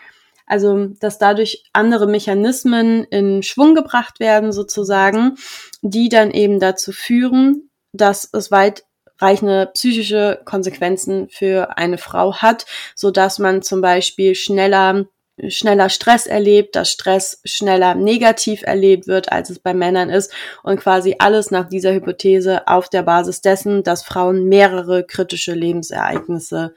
[0.49, 5.37] also dass dadurch andere Mechanismen in Schwung gebracht werden sozusagen,
[5.83, 13.11] die dann eben dazu führen, dass es weitreichende psychische Konsequenzen für eine Frau hat, so
[13.11, 15.05] dass man zum Beispiel schneller
[15.49, 20.81] schneller Stress erlebt, dass Stress schneller negativ erlebt wird, als es bei Männern ist und
[20.81, 26.75] quasi alles nach dieser Hypothese auf der Basis dessen, dass Frauen mehrere kritische Lebensereignisse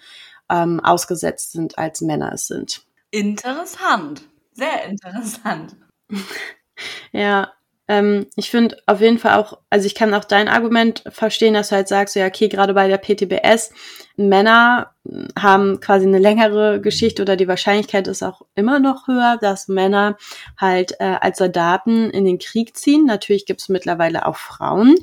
[0.50, 2.84] ähm, ausgesetzt sind, als Männer es sind.
[3.12, 5.76] Interessant, sehr interessant.
[7.12, 7.52] ja,
[7.92, 11.70] ähm, ich finde auf jeden Fall auch, also ich kann auch dein Argument verstehen, dass
[11.70, 13.74] du halt sagst, ja, okay, gerade bei der PTBS,
[14.16, 14.92] Männer
[15.38, 20.16] haben quasi eine längere Geschichte oder die Wahrscheinlichkeit ist auch immer noch höher, dass Männer
[20.58, 23.06] halt äh, als Soldaten in den Krieg ziehen.
[23.06, 24.96] Natürlich gibt es mittlerweile auch Frauen,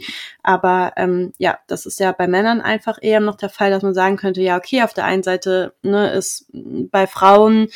[0.43, 3.93] aber ähm, ja, das ist ja bei Männern einfach eher noch der Fall, dass man
[3.93, 7.69] sagen könnte, ja, okay, auf der einen Seite ne, ist bei Frauen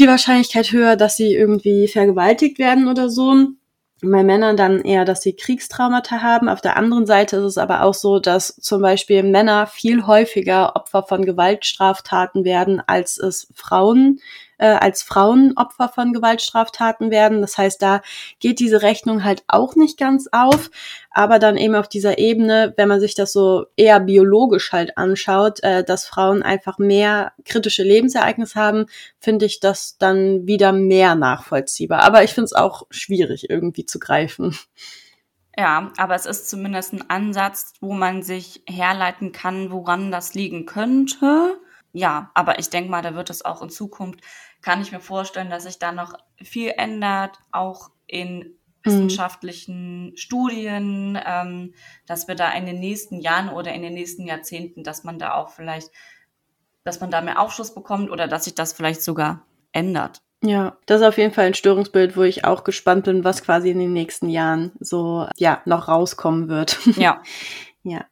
[0.00, 3.52] die Wahrscheinlichkeit höher, dass sie irgendwie vergewaltigt werden oder so
[4.02, 6.48] bei Männern dann eher, dass sie Kriegstraumata haben.
[6.48, 10.74] Auf der anderen Seite ist es aber auch so, dass zum Beispiel Männer viel häufiger
[10.74, 14.20] Opfer von Gewaltstraftaten werden, als es Frauen
[14.62, 17.40] äh, als Frauen Opfer von Gewaltstraftaten werden.
[17.40, 18.00] Das heißt, da
[18.38, 20.70] geht diese Rechnung halt auch nicht ganz auf.
[21.10, 25.62] Aber dann eben auf dieser Ebene, wenn man sich das so eher biologisch halt anschaut,
[25.64, 28.86] äh, dass Frauen einfach mehr kritische Lebensereignisse haben,
[29.18, 32.02] finde ich das dann wieder mehr nachvollziehbar.
[32.02, 34.56] Aber ich finde es auch schwierig irgendwie zu greifen.
[35.58, 40.66] Ja, aber es ist zumindest ein Ansatz, wo man sich herleiten kann, woran das liegen
[40.66, 41.58] könnte.
[41.92, 44.20] Ja, aber ich denke mal, da wird es auch in Zukunft
[44.62, 48.54] kann ich mir vorstellen, dass sich da noch viel ändert, auch in mhm.
[48.84, 50.16] wissenschaftlichen mhm.
[50.16, 51.74] Studien, ähm,
[52.06, 55.34] dass wir da in den nächsten Jahren oder in den nächsten Jahrzehnten, dass man da
[55.34, 55.90] auch vielleicht,
[56.84, 60.22] dass man da mehr Aufschluss bekommt oder dass sich das vielleicht sogar ändert.
[60.44, 63.70] Ja, das ist auf jeden Fall ein Störungsbild, wo ich auch gespannt bin, was quasi
[63.70, 66.78] in den nächsten Jahren so, ja, noch rauskommen wird.
[66.96, 67.22] Ja.
[67.84, 68.04] ja.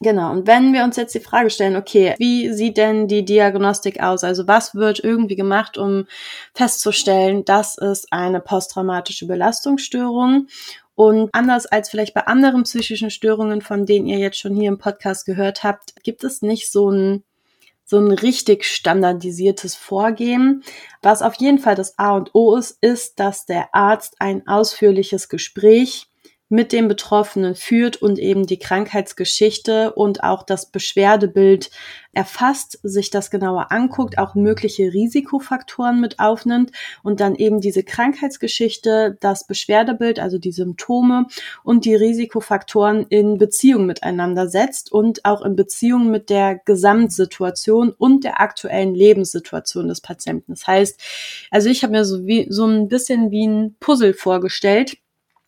[0.00, 4.00] Genau, und wenn wir uns jetzt die Frage stellen, okay, wie sieht denn die Diagnostik
[4.00, 4.22] aus?
[4.22, 6.06] Also was wird irgendwie gemacht, um
[6.54, 10.46] festzustellen, das ist eine posttraumatische Belastungsstörung?
[10.94, 14.78] Und anders als vielleicht bei anderen psychischen Störungen, von denen ihr jetzt schon hier im
[14.78, 17.24] Podcast gehört habt, gibt es nicht so ein
[17.84, 20.62] so ein richtig standardisiertes Vorgehen.
[21.00, 25.30] Was auf jeden Fall das A und O ist, ist, dass der Arzt ein ausführliches
[25.30, 26.06] Gespräch
[26.48, 31.70] mit dem Betroffenen führt und eben die Krankheitsgeschichte und auch das Beschwerdebild
[32.12, 39.18] erfasst, sich das genauer anguckt, auch mögliche Risikofaktoren mit aufnimmt und dann eben diese Krankheitsgeschichte,
[39.20, 41.26] das Beschwerdebild, also die Symptome
[41.64, 48.24] und die Risikofaktoren in Beziehung miteinander setzt und auch in Beziehung mit der Gesamtsituation und
[48.24, 50.52] der aktuellen Lebenssituation des Patienten.
[50.52, 51.00] Das heißt,
[51.50, 54.96] also ich habe mir so wie so ein bisschen wie ein Puzzle vorgestellt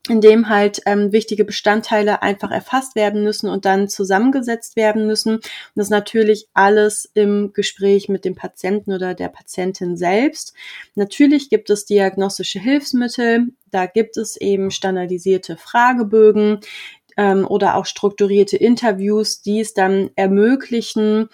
[0.09, 5.37] in dem halt ähm, wichtige Bestandteile einfach erfasst werden müssen und dann zusammengesetzt werden müssen.
[5.37, 10.55] Und das natürlich alles im Gespräch mit dem Patienten oder der Patientin selbst.
[10.95, 16.61] Natürlich gibt es diagnostische Hilfsmittel, da gibt es eben standardisierte Fragebögen
[17.19, 21.29] ähm, oder auch strukturierte Interviews, die es dann ermöglichen,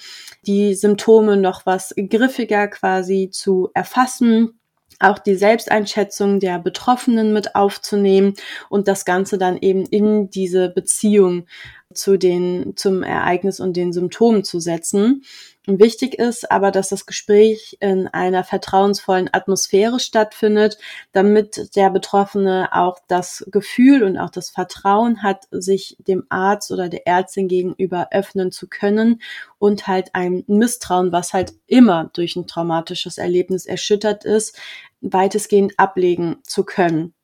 [0.46, 4.58] die Symptome noch was griffiger quasi zu erfassen
[5.00, 8.34] auch die Selbsteinschätzung der Betroffenen mit aufzunehmen
[8.68, 11.46] und das Ganze dann eben in diese Beziehung
[11.92, 15.22] zu den, zum Ereignis und den Symptomen zu setzen.
[15.68, 20.78] Wichtig ist aber, dass das Gespräch in einer vertrauensvollen Atmosphäre stattfindet,
[21.10, 26.88] damit der Betroffene auch das Gefühl und auch das Vertrauen hat, sich dem Arzt oder
[26.88, 29.20] der Ärztin gegenüber öffnen zu können
[29.58, 34.56] und halt ein Misstrauen, was halt immer durch ein traumatisches Erlebnis erschüttert ist,
[35.00, 37.15] weitestgehend ablegen zu können.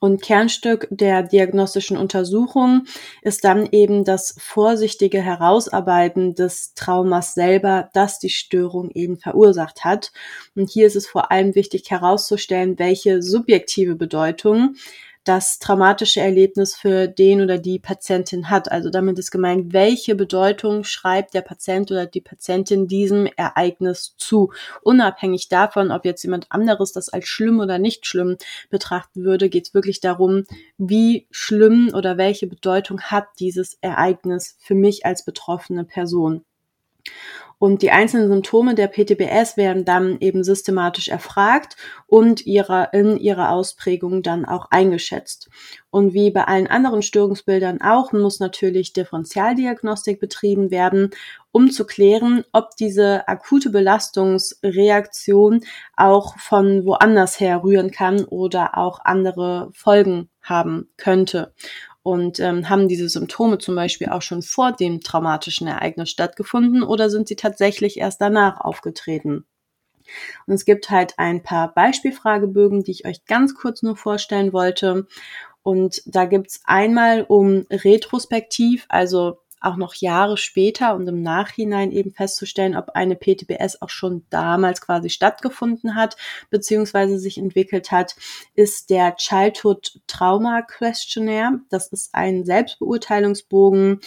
[0.00, 2.84] Und Kernstück der diagnostischen Untersuchung
[3.22, 10.12] ist dann eben das vorsichtige Herausarbeiten des Traumas selber, das die Störung eben verursacht hat.
[10.54, 14.76] Und hier ist es vor allem wichtig herauszustellen, welche subjektive Bedeutung
[15.26, 18.70] das traumatische Erlebnis für den oder die Patientin hat.
[18.70, 24.52] Also damit ist gemeint, welche Bedeutung schreibt der Patient oder die Patientin diesem Ereignis zu.
[24.82, 28.36] Unabhängig davon, ob jetzt jemand anderes das als schlimm oder nicht schlimm
[28.70, 30.44] betrachten würde, geht es wirklich darum,
[30.78, 36.44] wie schlimm oder welche Bedeutung hat dieses Ereignis für mich als betroffene Person.
[37.58, 43.50] Und die einzelnen Symptome der PTBS werden dann eben systematisch erfragt und ihrer, in ihrer
[43.50, 45.48] Ausprägung dann auch eingeschätzt.
[45.88, 51.10] Und wie bei allen anderen Störungsbildern auch, muss natürlich Differentialdiagnostik betrieben werden,
[51.50, 55.62] um zu klären, ob diese akute Belastungsreaktion
[55.96, 61.54] auch von woanders her rühren kann oder auch andere Folgen haben könnte
[62.06, 67.10] und ähm, haben diese Symptome zum Beispiel auch schon vor dem traumatischen Ereignis stattgefunden oder
[67.10, 69.44] sind sie tatsächlich erst danach aufgetreten?
[70.46, 75.08] Und es gibt halt ein paar Beispielfragebögen, die ich euch ganz kurz nur vorstellen wollte.
[75.64, 82.12] Und da gibt's einmal um retrospektiv, also auch noch Jahre später und im Nachhinein eben
[82.12, 86.16] festzustellen, ob eine PTBS auch schon damals quasi stattgefunden hat,
[86.50, 88.16] beziehungsweise sich entwickelt hat,
[88.54, 91.60] ist der Childhood Trauma Questionnaire.
[91.68, 94.00] Das ist ein Selbstbeurteilungsbogen,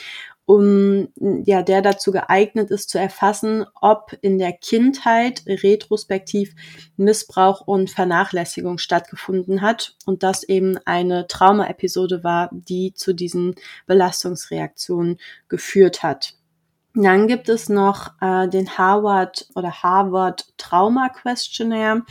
[0.49, 1.09] um,
[1.45, 6.55] ja, der dazu geeignet ist, zu erfassen, ob in der Kindheit retrospektiv
[6.97, 13.53] Missbrauch und Vernachlässigung stattgefunden hat und das eben eine Traumaepisode war, die zu diesen
[13.85, 16.33] Belastungsreaktionen geführt hat.
[16.95, 22.01] Dann gibt es noch äh, den Harvard oder Harvard Trauma Questionnaire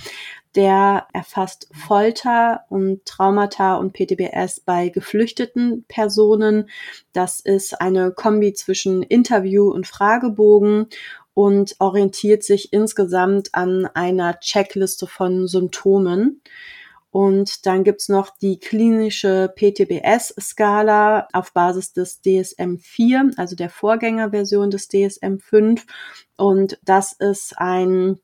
[0.58, 6.68] der erfasst Folter und Traumata und PTBS bei geflüchteten Personen.
[7.12, 10.88] Das ist eine Kombi zwischen Interview und Fragebogen
[11.32, 16.42] und orientiert sich insgesamt an einer Checkliste von Symptomen.
[17.12, 24.90] Und dann gibt's noch die klinische PTBS-Skala auf Basis des DSM-4, also der Vorgängerversion des
[24.90, 25.82] DSM-5.
[26.36, 28.18] Und das ist ein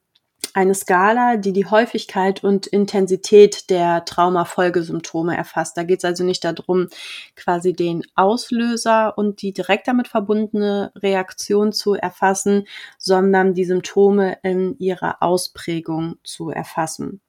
[0.55, 5.77] eine Skala, die die Häufigkeit und Intensität der Traumafolgesymptome erfasst.
[5.77, 6.89] Da geht es also nicht darum,
[7.37, 12.67] quasi den Auslöser und die direkt damit verbundene Reaktion zu erfassen,
[12.99, 17.21] sondern die Symptome in ihrer Ausprägung zu erfassen.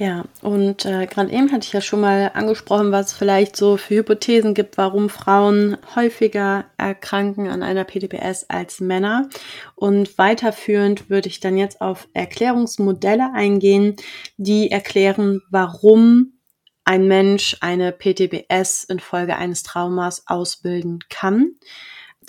[0.00, 3.76] Ja, und äh, gerade eben hatte ich ja schon mal angesprochen, was es vielleicht so
[3.76, 9.28] für Hypothesen gibt, warum Frauen häufiger erkranken an einer PTBS als Männer.
[9.74, 13.96] Und weiterführend würde ich dann jetzt auf Erklärungsmodelle eingehen,
[14.38, 16.32] die erklären, warum
[16.86, 21.56] ein Mensch eine PTBS infolge eines Traumas ausbilden kann.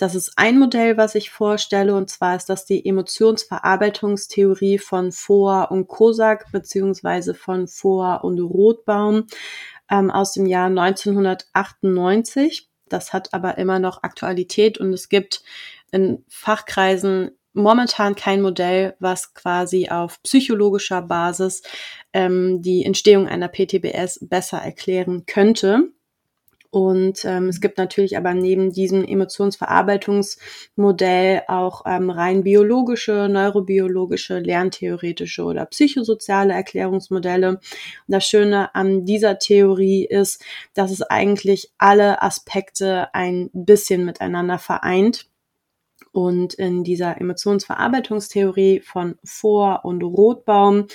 [0.02, 5.62] Das ist ein Modell, was ich vorstelle, und zwar ist das die Emotionsverarbeitungstheorie von Foa
[5.62, 9.28] und Kosak beziehungsweise von Foa und Rothbaum
[9.88, 12.68] ähm, aus dem Jahr 1998.
[12.88, 15.44] Das hat aber immer noch Aktualität und es gibt
[15.92, 21.62] in Fachkreisen momentan kein Modell, was quasi auf psychologischer Basis
[22.12, 25.92] ähm, die Entstehung einer PTBS besser erklären könnte.
[26.72, 35.44] Und ähm, es gibt natürlich aber neben diesem Emotionsverarbeitungsmodell auch ähm, rein biologische, neurobiologische, lerntheoretische
[35.44, 37.50] oder psychosoziale Erklärungsmodelle.
[37.50, 37.58] Und
[38.08, 40.42] das Schöne an dieser Theorie ist,
[40.72, 45.26] dass es eigentlich alle Aspekte ein bisschen miteinander vereint.
[46.10, 50.86] Und in dieser Emotionsverarbeitungstheorie von Vor- und Rotbaum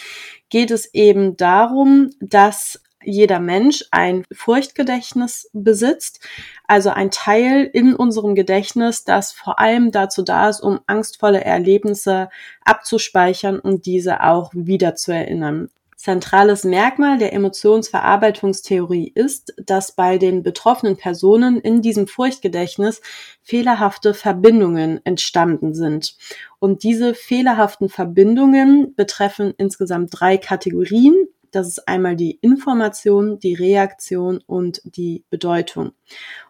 [0.49, 6.19] geht es eben darum, dass jeder Mensch ein Furchtgedächtnis besitzt,
[6.67, 12.29] also ein Teil in unserem Gedächtnis, das vor allem dazu da ist, um angstvolle Erlebnisse
[12.65, 15.69] abzuspeichern und diese auch wieder zu erinnern.
[15.95, 23.01] Zentrales Merkmal der Emotionsverarbeitungstheorie ist, dass bei den betroffenen Personen in diesem Furchtgedächtnis
[23.41, 26.15] fehlerhafte Verbindungen entstanden sind.
[26.59, 31.15] Und diese fehlerhaften Verbindungen betreffen insgesamt drei Kategorien.
[31.51, 35.91] Das ist einmal die Information, die Reaktion und die Bedeutung.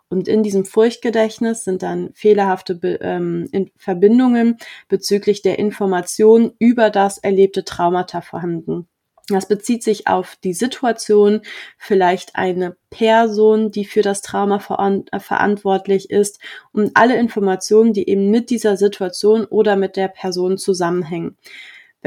[0.09, 7.17] Und in diesem Furchtgedächtnis sind dann fehlerhafte Be ähm, Verbindungen bezüglich der Information über das
[7.17, 8.87] erlebte Traumata vorhanden.
[9.29, 11.41] Das bezieht sich auf die Situation,
[11.77, 16.39] vielleicht eine Person, die für das Trauma ver verantwortlich ist
[16.71, 21.35] und alle Informationen, die eben mit dieser Situation oder mit der Person zusammenhängen.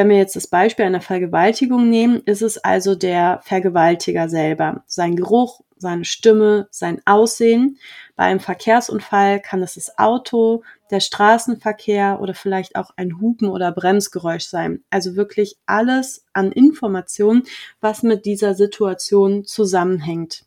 [0.00, 4.82] Wenn wir jetzt das Beispiel einer Vergewaltigung nehmen, ist es also der Vergewaltiger selber.
[4.86, 7.78] Sein Geruch, seine Stimme, sein Aussehen.
[8.16, 13.72] Bei einem Verkehrsunfall kann es das Auto, der Straßenverkehr oder vielleicht auch ein Hupen- oder
[13.72, 14.82] Bremsgeräusch sein.
[14.88, 17.42] Also wirklich alles an Informationen,
[17.82, 20.46] was mit dieser Situation zusammenhängt.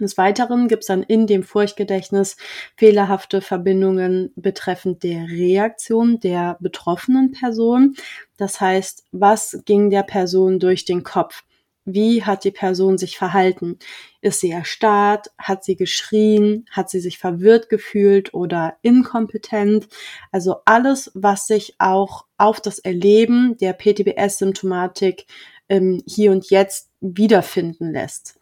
[0.00, 2.36] Des Weiteren gibt es dann in dem Furchtgedächtnis
[2.76, 7.96] fehlerhafte Verbindungen betreffend der Reaktion der betroffenen Person.
[8.36, 11.42] Das heißt, was ging der Person durch den Kopf?
[11.84, 13.78] Wie hat die Person sich verhalten?
[14.20, 15.28] Ist sie erstarrt?
[15.38, 16.66] Hat sie geschrien?
[16.70, 19.88] Hat sie sich verwirrt gefühlt oder inkompetent?
[20.30, 25.26] Also alles, was sich auch auf das Erleben der PTBS-Symptomatik
[25.70, 28.38] ähm, hier und jetzt wiederfinden lässt.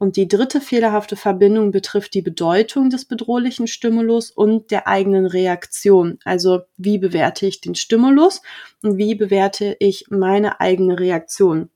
[0.00, 6.18] Und die dritte fehlerhafte Verbindung betrifft die Bedeutung des bedrohlichen Stimulus und der eigenen Reaktion.
[6.24, 8.40] Also wie bewerte ich den Stimulus
[8.82, 11.68] und wie bewerte ich meine eigene Reaktion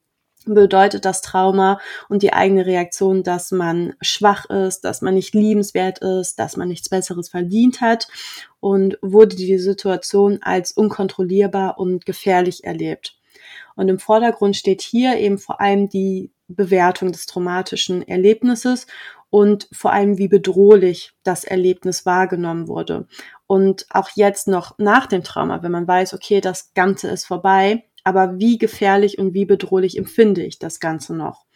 [0.47, 6.01] bedeutet das Trauma und die eigene Reaktion, dass man schwach ist, dass man nicht liebenswert
[6.01, 8.09] ist, dass man nichts Besseres verdient hat
[8.61, 13.17] und wurde die Situation als unkontrollierbar und gefährlich erlebt.
[13.77, 18.87] Und im Vordergrund steht hier eben vor allem die Bewertung des traumatischen Erlebnisses
[19.31, 23.09] und vor allem, wie bedrohlich das Erlebnis wahrgenommen wurde.
[23.47, 27.85] Und auch jetzt noch nach dem Trauma, wenn man weiß, okay, das Ganze ist vorbei,
[28.05, 31.47] aber wie gefährlich und wie bedrohlich empfinde ich das Ganze noch?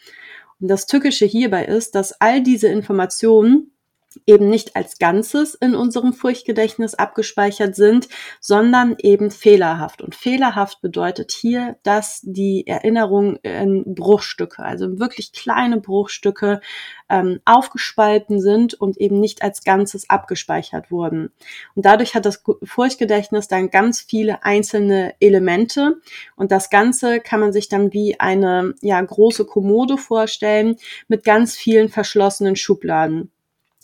[0.60, 3.77] Und das Tückische hierbei ist, dass all diese Informationen
[4.26, 8.08] eben nicht als Ganzes in unserem Furchtgedächtnis abgespeichert sind,
[8.40, 10.02] sondern eben fehlerhaft.
[10.02, 16.60] Und fehlerhaft bedeutet hier, dass die Erinnerungen in Bruchstücke, also wirklich kleine Bruchstücke,
[17.08, 21.30] ähm, aufgespalten sind und eben nicht als Ganzes abgespeichert wurden.
[21.74, 25.96] Und dadurch hat das Furchtgedächtnis dann ganz viele einzelne Elemente
[26.36, 30.76] und das Ganze kann man sich dann wie eine ja, große Kommode vorstellen
[31.08, 33.30] mit ganz vielen verschlossenen Schubladen.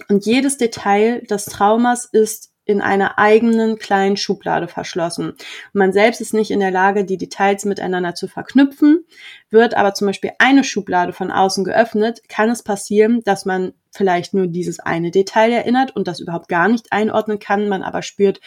[0.08, 5.34] Und jedes Detail des Traumas ist in einer eigenen kleinen Schublade verschlossen.
[5.72, 9.04] Man selbst ist nicht in der Lage, die Details miteinander zu verknüpfen.
[9.50, 14.34] Wird aber zum Beispiel eine Schublade von außen geöffnet, kann es passieren, dass man vielleicht
[14.34, 18.40] nur dieses eine Detail erinnert und das überhaupt gar nicht einordnen kann, man aber spürt,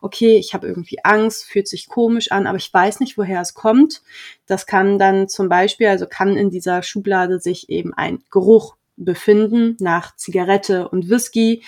[0.00, 3.54] okay, ich habe irgendwie Angst, fühlt sich komisch an, aber ich weiß nicht, woher es
[3.54, 4.02] kommt.
[4.46, 9.76] Das kann dann zum Beispiel, also kann in dieser Schublade sich eben ein Geruch befinden
[9.80, 11.62] nach Zigarette und Whisky.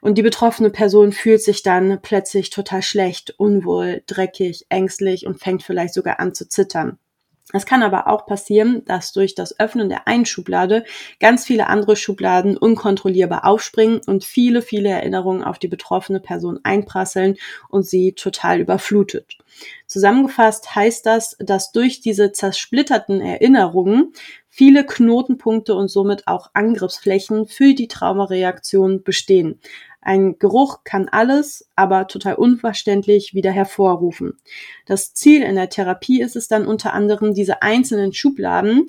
[0.00, 5.62] Und die betroffene Person fühlt sich dann plötzlich total schlecht, unwohl, dreckig, ängstlich und fängt
[5.62, 6.98] vielleicht sogar an zu zittern.
[7.54, 10.84] Es kann aber auch passieren, dass durch das Öffnen der einen Schublade
[11.18, 17.36] ganz viele andere Schubladen unkontrollierbar aufspringen und viele, viele Erinnerungen auf die betroffene Person einprasseln
[17.70, 19.38] und sie total überflutet.
[19.86, 24.12] Zusammengefasst heißt das, dass durch diese zersplitterten Erinnerungen
[24.50, 29.60] viele Knotenpunkte und somit auch Angriffsflächen für die Traumareaktion bestehen.
[30.00, 34.38] Ein Geruch kann alles, aber total unverständlich wieder hervorrufen.
[34.86, 38.88] Das Ziel in der Therapie ist es dann unter anderem, diese einzelnen Schubladen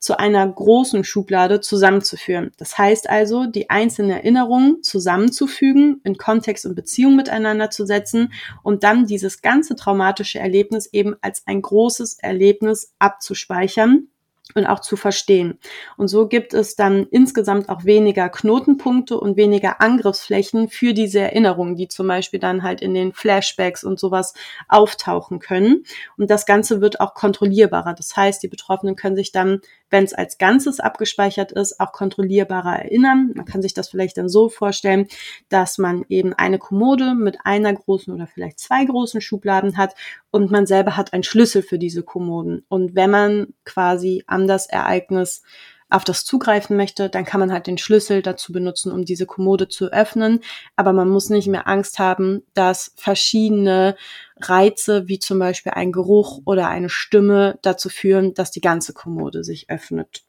[0.00, 2.52] zu einer großen Schublade zusammenzuführen.
[2.56, 8.32] Das heißt also, die einzelnen Erinnerungen zusammenzufügen, in Kontext und Beziehung miteinander zu setzen
[8.62, 14.08] und dann dieses ganze traumatische Erlebnis eben als ein großes Erlebnis abzuspeichern
[14.54, 15.58] und auch zu verstehen.
[15.96, 21.76] Und so gibt es dann insgesamt auch weniger Knotenpunkte und weniger Angriffsflächen für diese Erinnerungen,
[21.76, 24.34] die zum Beispiel dann halt in den Flashbacks und sowas
[24.68, 25.84] auftauchen können.
[26.16, 27.94] Und das Ganze wird auch kontrollierbarer.
[27.94, 29.60] Das heißt, die Betroffenen können sich dann,
[29.90, 33.32] wenn es als Ganzes abgespeichert ist, auch kontrollierbarer erinnern.
[33.34, 35.08] Man kann sich das vielleicht dann so vorstellen,
[35.48, 39.94] dass man eben eine Kommode mit einer großen oder vielleicht zwei großen Schubladen hat
[40.30, 42.64] und man selber hat einen Schlüssel für diese Kommoden.
[42.68, 45.42] Und wenn man quasi an das Ereignis
[45.90, 49.68] auf das zugreifen möchte, dann kann man halt den Schlüssel dazu benutzen, um diese Kommode
[49.68, 50.40] zu öffnen.
[50.76, 53.96] Aber man muss nicht mehr Angst haben, dass verschiedene
[54.40, 59.44] Reize, wie zum Beispiel ein Geruch oder eine Stimme, dazu führen, dass die ganze Kommode
[59.44, 60.24] sich öffnet.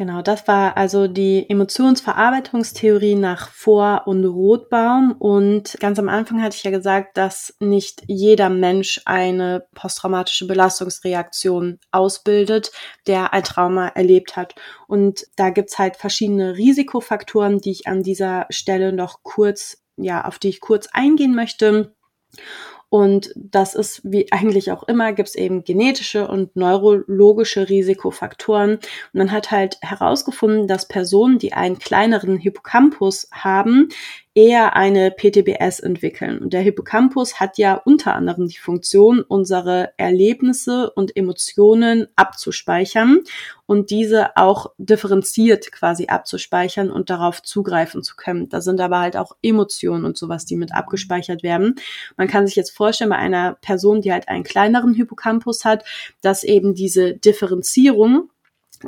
[0.00, 5.12] Genau, das war also die Emotionsverarbeitungstheorie nach Vor- und Rotbaum.
[5.12, 11.80] Und ganz am Anfang hatte ich ja gesagt, dass nicht jeder Mensch eine posttraumatische Belastungsreaktion
[11.90, 12.72] ausbildet,
[13.06, 14.54] der ein Trauma erlebt hat.
[14.88, 20.38] Und da gibt's halt verschiedene Risikofaktoren, die ich an dieser Stelle noch kurz, ja, auf
[20.38, 21.94] die ich kurz eingehen möchte.
[22.90, 28.74] Und das ist wie eigentlich auch immer, gibt es eben genetische und neurologische Risikofaktoren.
[28.74, 28.82] Und
[29.12, 33.90] man hat halt herausgefunden, dass Personen, die einen kleineren Hippocampus haben,
[34.34, 36.38] eher eine PTBS entwickeln.
[36.38, 43.20] Und der Hippocampus hat ja unter anderem die Funktion, unsere Erlebnisse und Emotionen abzuspeichern
[43.66, 48.48] und diese auch differenziert quasi abzuspeichern und darauf zugreifen zu können.
[48.48, 51.74] Da sind aber halt auch Emotionen und sowas, die mit abgespeichert werden.
[52.16, 55.84] Man kann sich jetzt vorstellen, bei einer Person, die halt einen kleineren Hippocampus hat,
[56.20, 58.30] dass eben diese Differenzierung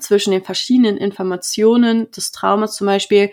[0.01, 3.31] zwischen den verschiedenen Informationen des Traumas zum Beispiel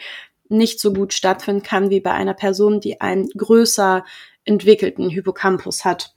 [0.50, 4.04] nicht so gut stattfinden kann wie bei einer Person, die einen größer
[4.44, 6.14] entwickelten Hippocampus hat.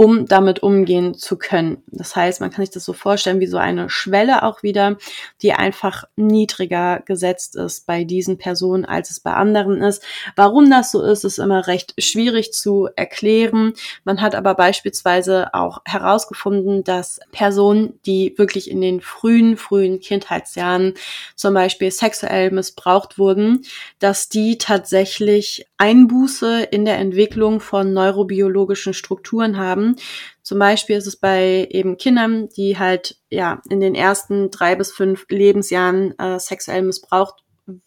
[0.00, 1.82] um damit umgehen zu können.
[1.88, 4.96] Das heißt, man kann sich das so vorstellen wie so eine Schwelle auch wieder,
[5.42, 10.02] die einfach niedriger gesetzt ist bei diesen Personen, als es bei anderen ist.
[10.36, 13.74] Warum das so ist, ist immer recht schwierig zu erklären.
[14.04, 20.94] Man hat aber beispielsweise auch herausgefunden, dass Personen, die wirklich in den frühen, frühen Kindheitsjahren
[21.36, 23.66] zum Beispiel sexuell missbraucht wurden,
[23.98, 29.89] dass die tatsächlich Einbuße in der Entwicklung von neurobiologischen Strukturen haben,
[30.42, 34.92] zum Beispiel ist es bei eben Kindern, die halt ja in den ersten drei bis
[34.92, 37.44] fünf Lebensjahren äh, sexuell missbraucht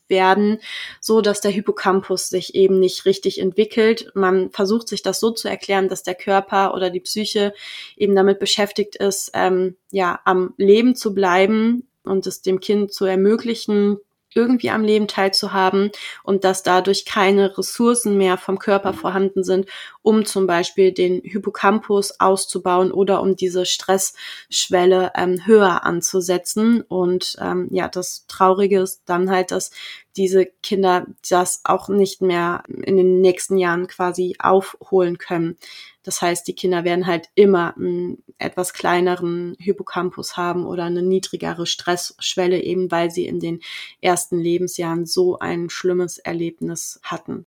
[0.08, 0.60] werden,
[1.02, 4.12] so dass der Hippocampus sich eben nicht richtig entwickelt.
[4.16, 7.54] Man versucht sich das so zu erklären, dass der Körper oder die Psyche
[7.98, 13.06] eben damit beschäftigt ist, ähm, ja, am Leben zu bleiben und es dem Kind zu
[13.06, 13.98] ermöglichen,
[14.36, 15.92] irgendwie am Leben teilzuhaben
[16.24, 19.68] und dass dadurch keine Ressourcen mehr vom Körper vorhanden sind,
[20.02, 26.82] um zum Beispiel den Hippocampus auszubauen oder um diese Stressschwelle ähm, höher anzusetzen.
[26.82, 29.72] Und ähm, ja, das Traurige ist dann halt, dass
[30.16, 35.58] diese Kinder das auch nicht mehr in den nächsten Jahren quasi aufholen können.
[36.04, 41.66] Das heißt, die Kinder werden halt immer einen etwas kleineren Hippocampus haben oder eine niedrigere
[41.66, 43.62] Stressschwelle, eben weil sie in den
[44.02, 47.46] ersten Lebensjahren so ein schlimmes Erlebnis hatten.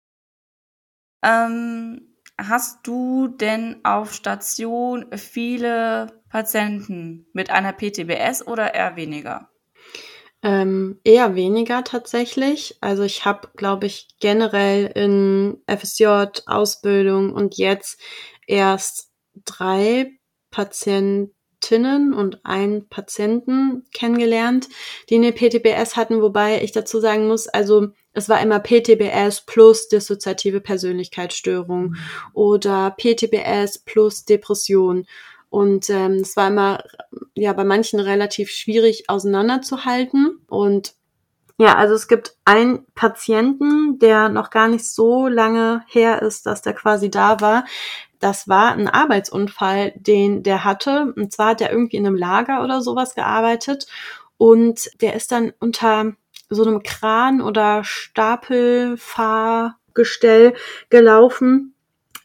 [1.23, 9.51] Ähm, hast du denn auf Station viele Patienten mit einer PTBS oder eher weniger?
[10.45, 12.77] Ähm, eher weniger tatsächlich.
[12.83, 16.05] Also ich habe, glaube ich, generell in FSJ,
[16.45, 17.99] Ausbildung und jetzt
[18.47, 19.11] erst
[19.47, 20.19] drei
[20.51, 24.69] Patientinnen und einen Patienten kennengelernt,
[25.09, 29.89] die eine PTBS hatten, wobei ich dazu sagen muss, also es war immer PTBS plus
[29.89, 31.97] dissoziative Persönlichkeitsstörung mhm.
[32.35, 35.07] oder PTBS plus Depression.
[35.55, 36.83] Und ähm, es war immer
[37.37, 40.41] ja bei manchen relativ schwierig auseinanderzuhalten.
[40.49, 40.95] Und
[41.59, 46.63] ja, also es gibt einen Patienten, der noch gar nicht so lange her ist, dass
[46.63, 47.67] der quasi da war.
[48.19, 51.15] Das war ein Arbeitsunfall, den der hatte.
[51.15, 53.87] Und zwar hat er irgendwie in einem Lager oder sowas gearbeitet.
[54.37, 56.15] Und der ist dann unter
[56.51, 60.55] so einem Kran oder Stapelfahrgestell
[60.91, 61.74] gelaufen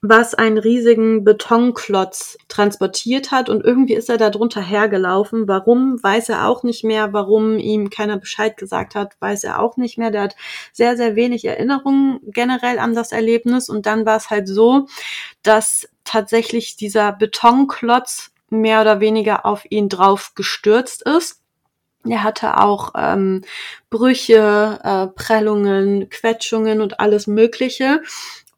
[0.01, 5.47] was einen riesigen Betonklotz transportiert hat und irgendwie ist er da drunter hergelaufen.
[5.47, 7.11] Warum, weiß er auch nicht mehr.
[7.11, 10.09] Warum ihm keiner Bescheid gesagt hat, weiß er auch nicht mehr.
[10.09, 10.35] Der hat
[10.71, 14.87] sehr, sehr wenig Erinnerungen generell an das Erlebnis und dann war es halt so,
[15.43, 21.41] dass tatsächlich dieser Betonklotz mehr oder weniger auf ihn drauf gestürzt ist.
[22.07, 23.43] Er hatte auch ähm,
[23.89, 28.01] Brüche, äh, Prellungen, Quetschungen und alles Mögliche.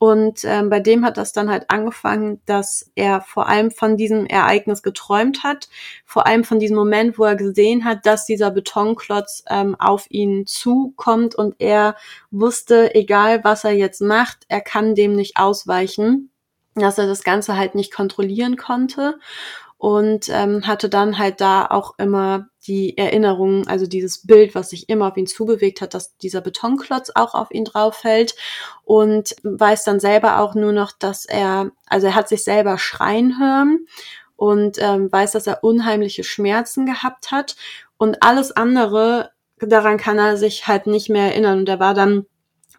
[0.01, 4.25] Und ähm, bei dem hat das dann halt angefangen, dass er vor allem von diesem
[4.25, 5.69] Ereignis geträumt hat,
[6.05, 10.47] vor allem von diesem Moment, wo er gesehen hat, dass dieser Betonklotz ähm, auf ihn
[10.47, 11.95] zukommt und er
[12.31, 16.31] wusste, egal was er jetzt macht, er kann dem nicht ausweichen,
[16.73, 19.19] dass er das Ganze halt nicht kontrollieren konnte.
[19.77, 24.87] Und ähm, hatte dann halt da auch immer die Erinnerung, also dieses Bild, was sich
[24.89, 28.35] immer auf ihn zubewegt hat, dass dieser Betonklotz auch auf ihn drauf fällt
[28.83, 33.39] und weiß dann selber auch nur noch, dass er, also er hat sich selber schreien
[33.39, 33.87] hören
[34.35, 37.55] und ähm, weiß, dass er unheimliche Schmerzen gehabt hat
[37.97, 42.25] und alles andere, daran kann er sich halt nicht mehr erinnern und er war dann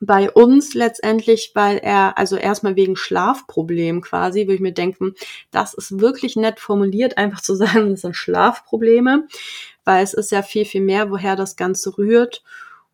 [0.04, 5.14] bei uns letztendlich, weil er, also erstmal wegen Schlafproblem quasi, würde ich mir denken,
[5.52, 9.28] das ist wirklich nett formuliert, einfach zu sagen, das sind Schlafprobleme,
[9.84, 12.42] weil es ist ja viel, viel mehr, woher das Ganze rührt.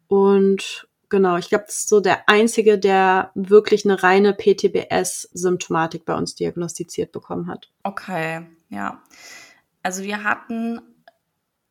[0.07, 6.15] Und genau, ich glaube, das ist so der einzige, der wirklich eine reine PTBS-Symptomatik bei
[6.15, 7.71] uns diagnostiziert bekommen hat.
[7.85, 9.03] Okay, ja.
[9.83, 10.83] Also wir hatten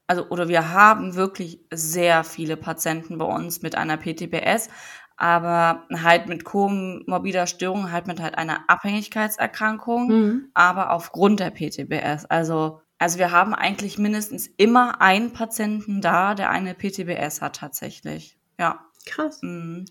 [0.07, 4.69] also oder wir haben wirklich sehr viele Patienten bei uns mit einer PTBS,
[5.17, 10.51] aber halt mit komorbider Störung, halt mit halt einer Abhängigkeitserkrankung, mhm.
[10.53, 12.25] aber aufgrund der PTBS.
[12.25, 18.37] Also, also wir haben eigentlich mindestens immer einen Patienten da, der eine PTBS hat tatsächlich.
[18.59, 18.87] Ja.
[19.07, 19.39] Krass.
[19.41, 19.85] Mhm.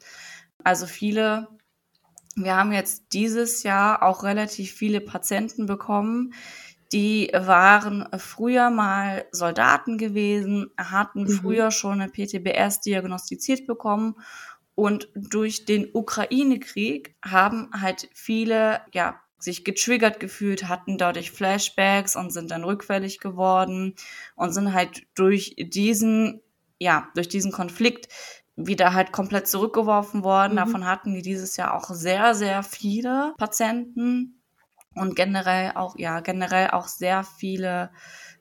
[0.63, 1.49] Also viele,
[2.37, 6.35] wir haben jetzt dieses Jahr auch relativ viele Patienten bekommen,
[6.93, 11.31] die waren früher mal Soldaten gewesen, hatten mhm.
[11.31, 14.15] früher schon eine PTBS diagnostiziert bekommen
[14.77, 22.31] und durch den Ukraine-Krieg haben halt viele, ja, sich getriggert gefühlt, hatten dadurch Flashbacks und
[22.31, 23.95] sind dann rückfällig geworden
[24.35, 26.43] und sind halt durch diesen,
[26.79, 28.09] ja, durch diesen Konflikt
[28.55, 30.53] wieder halt komplett zurückgeworfen worden.
[30.53, 30.57] Mhm.
[30.57, 34.43] Davon hatten die dieses Jahr auch sehr, sehr viele Patienten
[34.95, 37.91] und generell auch, ja, generell auch sehr viele,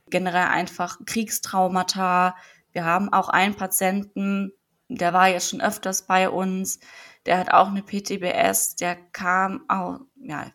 [0.10, 2.36] generell einfach Kriegstraumata.
[2.74, 4.52] Wir haben auch einen Patienten,
[4.90, 6.80] der war jetzt schon öfters bei uns,
[7.26, 10.52] der hat auch eine PTBS, der kam auch, ja,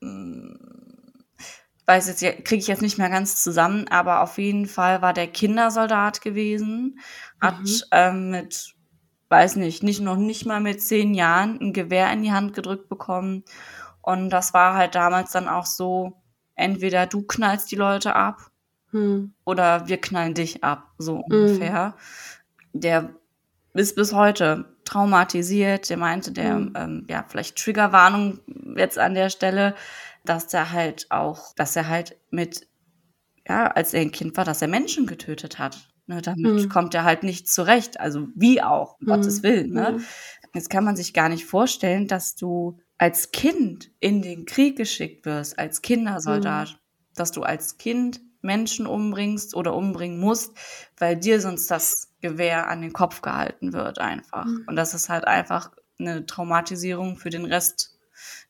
[0.00, 0.58] hm,
[1.86, 5.26] weiß jetzt, kriege ich jetzt nicht mehr ganz zusammen, aber auf jeden Fall war der
[5.26, 6.98] Kindersoldat gewesen,
[7.40, 7.82] hat mhm.
[7.90, 8.74] ähm, mit,
[9.28, 12.88] weiß nicht, nicht noch nicht mal mit zehn Jahren ein Gewehr in die Hand gedrückt
[12.88, 13.44] bekommen.
[14.00, 16.22] Und das war halt damals dann auch so,
[16.54, 18.50] entweder du knallst die Leute ab
[18.90, 19.34] hm.
[19.44, 21.24] oder wir knallen dich ab, so hm.
[21.24, 21.84] ungefähr.
[21.84, 22.33] Hm
[22.74, 23.14] der
[23.72, 25.88] ist bis heute traumatisiert.
[25.88, 26.72] Der meinte, der, mhm.
[26.76, 28.40] ähm, ja, vielleicht Triggerwarnung
[28.76, 29.74] jetzt an der Stelle,
[30.24, 32.68] dass er halt auch, dass er halt mit,
[33.48, 35.88] ja, als er ein Kind war, dass er Menschen getötet hat.
[36.06, 36.68] Ne, damit mhm.
[36.68, 37.98] kommt er halt nicht zurecht.
[37.98, 39.10] Also wie auch, um mhm.
[39.10, 39.72] Gottes Willen.
[39.72, 39.96] Ne?
[39.96, 40.04] Mhm.
[40.54, 45.24] Jetzt kann man sich gar nicht vorstellen, dass du als Kind in den Krieg geschickt
[45.24, 46.78] wirst, als Kindersoldat, mhm.
[47.14, 50.52] dass du als Kind Menschen umbringst oder umbringen musst,
[50.98, 54.46] weil dir sonst das Gewehr an den Kopf gehalten wird einfach.
[54.46, 54.64] Mhm.
[54.66, 57.98] Und das ist halt einfach eine Traumatisierung für den Rest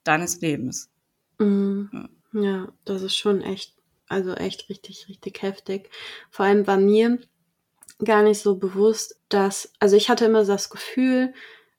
[0.05, 0.91] deines Lebens.
[1.41, 2.09] Mhm.
[2.33, 2.41] Ja.
[2.41, 3.75] ja, das ist schon echt,
[4.07, 5.91] also echt richtig, richtig heftig.
[6.31, 7.19] Vor allem bei mir
[8.05, 11.35] gar nicht so bewusst, dass, also ich hatte immer das Gefühl,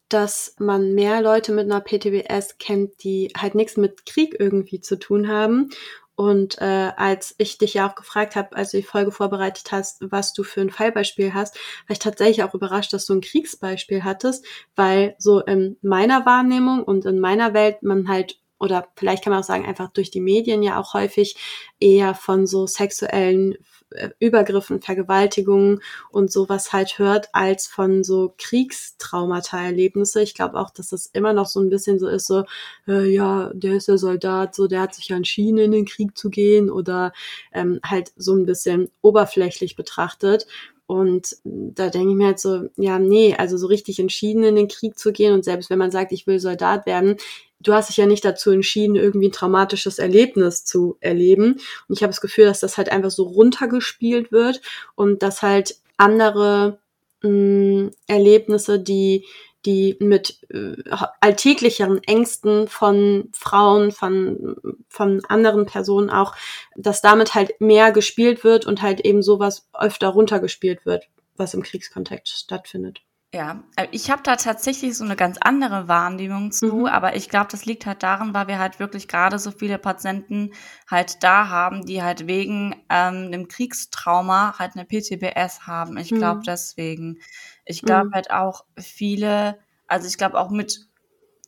[0.09, 4.99] dass man mehr Leute mit einer PTBS kennt, die halt nichts mit Krieg irgendwie zu
[4.99, 5.69] tun haben
[6.15, 9.99] und äh, als ich dich ja auch gefragt habe, als du die Folge vorbereitet hast,
[10.11, 14.03] was du für ein Fallbeispiel hast, war ich tatsächlich auch überrascht, dass du ein Kriegsbeispiel
[14.03, 14.45] hattest,
[14.75, 19.41] weil so in meiner Wahrnehmung und in meiner Welt man halt oder vielleicht kann man
[19.41, 21.35] auch sagen, einfach durch die Medien ja auch häufig
[21.79, 23.55] eher von so sexuellen
[23.91, 30.21] äh, Übergriffen, Vergewaltigungen und sowas halt hört, als von so Kriegstraumata-Erlebnisse.
[30.21, 32.43] Ich glaube auch, dass das immer noch so ein bisschen so ist, so,
[32.87, 36.17] äh, ja, der ist der Soldat, so, der hat sich ja entschieden, in den Krieg
[36.17, 37.13] zu gehen oder
[37.53, 40.47] ähm, halt so ein bisschen oberflächlich betrachtet.
[40.87, 44.67] Und da denke ich mir halt so, ja, nee, also so richtig entschieden in den
[44.67, 47.17] Krieg zu gehen und selbst wenn man sagt, ich will Soldat werden,
[47.59, 51.59] du hast dich ja nicht dazu entschieden, irgendwie ein traumatisches Erlebnis zu erleben.
[51.87, 54.61] Und ich habe das Gefühl, dass das halt einfach so runtergespielt wird
[54.95, 56.79] und dass halt andere
[57.23, 59.25] mh, mm, Erlebnisse, die
[59.65, 60.75] die mit äh,
[61.19, 64.55] alltäglicheren Ängsten von Frauen, von,
[64.87, 66.35] von anderen Personen auch,
[66.75, 71.63] dass damit halt mehr gespielt wird und halt eben sowas öfter runtergespielt wird, was im
[71.63, 73.01] Kriegskontext stattfindet.
[73.35, 76.85] Ja, äh, ich habe da tatsächlich so eine ganz andere Wahrnehmung zu, mhm.
[76.85, 80.51] aber ich glaube, das liegt halt daran, weil wir halt wirklich gerade so viele Patienten
[80.89, 85.97] halt da haben, die halt wegen ähm, einem Kriegstrauma halt eine PTBS haben.
[85.97, 86.43] Ich glaube mhm.
[86.43, 87.19] deswegen.
[87.65, 88.13] Ich glaube mhm.
[88.13, 90.87] halt auch viele, also ich glaube auch mit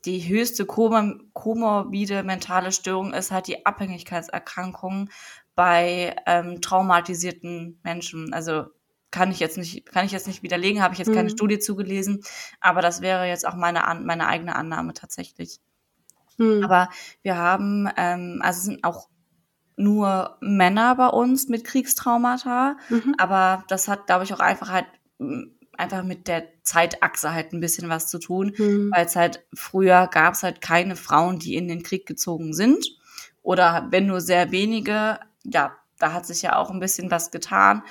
[0.03, 5.09] die höchste komorbide mentale Störung ist halt die Abhängigkeitserkrankung
[5.55, 8.33] bei ähm, traumatisierten Menschen.
[8.33, 8.65] Also
[9.17, 11.33] kann ich jetzt nicht, kann ich jetzt nicht widerlegen, habe ich jetzt keine mhm.
[11.33, 12.23] Studie zugelesen,
[12.61, 15.59] aber das wäre jetzt auch meine, meine eigene Annahme tatsächlich.
[16.37, 16.63] Mhm.
[16.63, 16.89] Aber
[17.23, 19.09] wir haben, ähm, also es sind auch
[19.75, 23.15] nur Männer bei uns mit Kriegstraumata, mhm.
[23.17, 24.85] aber das hat, glaube ich, auch einfach halt
[25.77, 28.91] einfach mit der Zeitachse halt ein bisschen was zu tun, mhm.
[28.95, 32.85] weil es halt früher gab es halt keine Frauen, die in den Krieg gezogen sind
[33.41, 37.81] oder wenn nur sehr wenige, ja, da hat sich ja auch ein bisschen was getan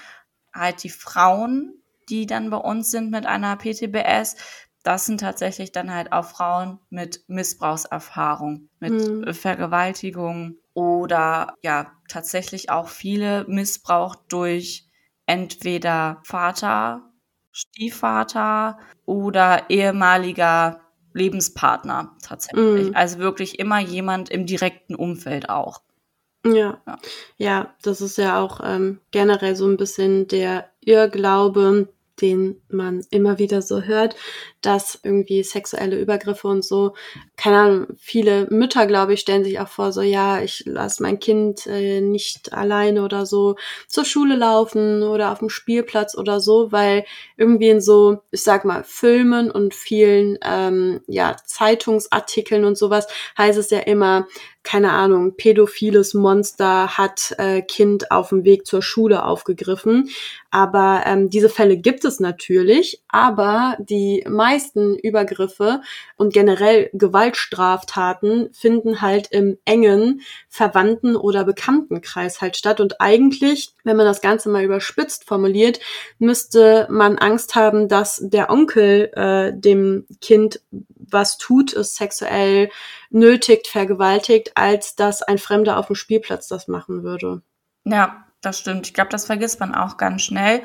[0.56, 1.74] halt die Frauen,
[2.08, 4.36] die dann bei uns sind mit einer PTBS,
[4.82, 9.34] das sind tatsächlich dann halt auch Frauen mit Missbrauchserfahrung, mit mhm.
[9.34, 14.88] Vergewaltigung oder ja, tatsächlich auch viele Missbrauch durch
[15.26, 17.10] entweder Vater,
[17.50, 20.82] Stiefvater oder ehemaliger
[21.14, 22.90] Lebenspartner tatsächlich.
[22.90, 22.94] Mhm.
[22.94, 25.80] Also wirklich immer jemand im direkten Umfeld auch.
[26.54, 26.80] Ja.
[26.86, 26.98] ja,
[27.36, 31.88] ja, das ist ja auch ähm, generell so ein bisschen der Irrglaube,
[32.20, 34.16] den man immer wieder so hört,
[34.62, 36.94] dass irgendwie sexuelle Übergriffe und so,
[37.36, 41.18] keine Ahnung, viele Mütter, glaube ich, stellen sich auch vor, so ja, ich lasse mein
[41.18, 46.72] Kind äh, nicht alleine oder so zur Schule laufen oder auf dem Spielplatz oder so,
[46.72, 47.04] weil
[47.36, 53.58] irgendwie in so, ich sag mal, Filmen und vielen ähm, ja, Zeitungsartikeln und sowas heißt
[53.58, 54.26] es ja immer,
[54.66, 60.10] keine Ahnung, pädophiles Monster hat äh, Kind auf dem Weg zur Schule aufgegriffen.
[60.50, 65.82] Aber ähm, diese Fälle gibt es natürlich, aber die meisten Übergriffe
[66.16, 72.80] und generell Gewaltstraftaten finden halt im engen Verwandten- oder Bekanntenkreis halt statt.
[72.80, 75.78] Und eigentlich, wenn man das Ganze mal überspitzt formuliert,
[76.18, 80.60] müsste man Angst haben, dass der Onkel äh, dem Kind
[81.10, 82.70] was tut, es sexuell
[83.10, 87.42] nötigt, vergewaltigt, als dass ein Fremder auf dem Spielplatz das machen würde.
[87.84, 88.86] Ja, das stimmt.
[88.86, 90.62] Ich glaube, das vergisst man auch ganz schnell.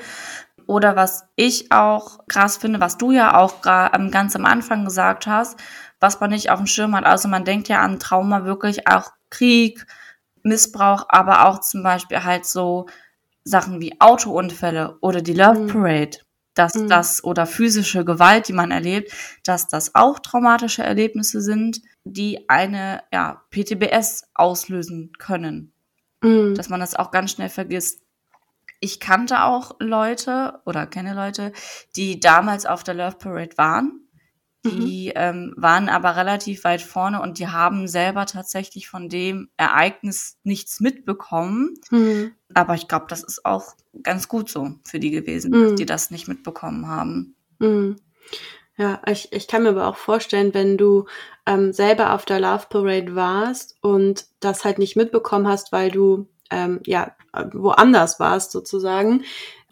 [0.67, 5.59] Oder was ich auch krass finde, was du ja auch ganz am Anfang gesagt hast,
[5.99, 7.05] was man nicht auf dem Schirm hat.
[7.05, 9.85] Also man denkt ja an Trauma wirklich auch Krieg,
[10.43, 12.87] Missbrauch, aber auch zum Beispiel halt so
[13.43, 15.67] Sachen wie Autounfälle oder die Love mhm.
[16.61, 16.89] Dass mhm.
[16.89, 19.11] das oder physische Gewalt, die man erlebt,
[19.43, 25.73] dass das auch traumatische Erlebnisse sind, die eine ja, PTBS auslösen können.
[26.21, 26.53] Mhm.
[26.53, 28.03] Dass man das auch ganz schnell vergisst.
[28.79, 31.51] Ich kannte auch Leute oder kenne Leute,
[31.95, 34.07] die damals auf der Love Parade waren.
[34.63, 35.13] Die mhm.
[35.15, 40.79] ähm, waren aber relativ weit vorne und die haben selber tatsächlich von dem Ereignis nichts
[40.79, 41.73] mitbekommen.
[41.89, 42.33] Mhm.
[42.53, 45.75] Aber ich glaube, das ist auch ganz gut so für die gewesen, dass mhm.
[45.77, 47.35] die das nicht mitbekommen haben.
[47.57, 47.95] Mhm.
[48.77, 51.05] Ja, ich, ich kann mir aber auch vorstellen, wenn du
[51.45, 56.27] ähm, selber auf der Love Parade warst und das halt nicht mitbekommen hast, weil du
[56.51, 57.15] ähm, ja
[57.53, 59.23] woanders warst sozusagen,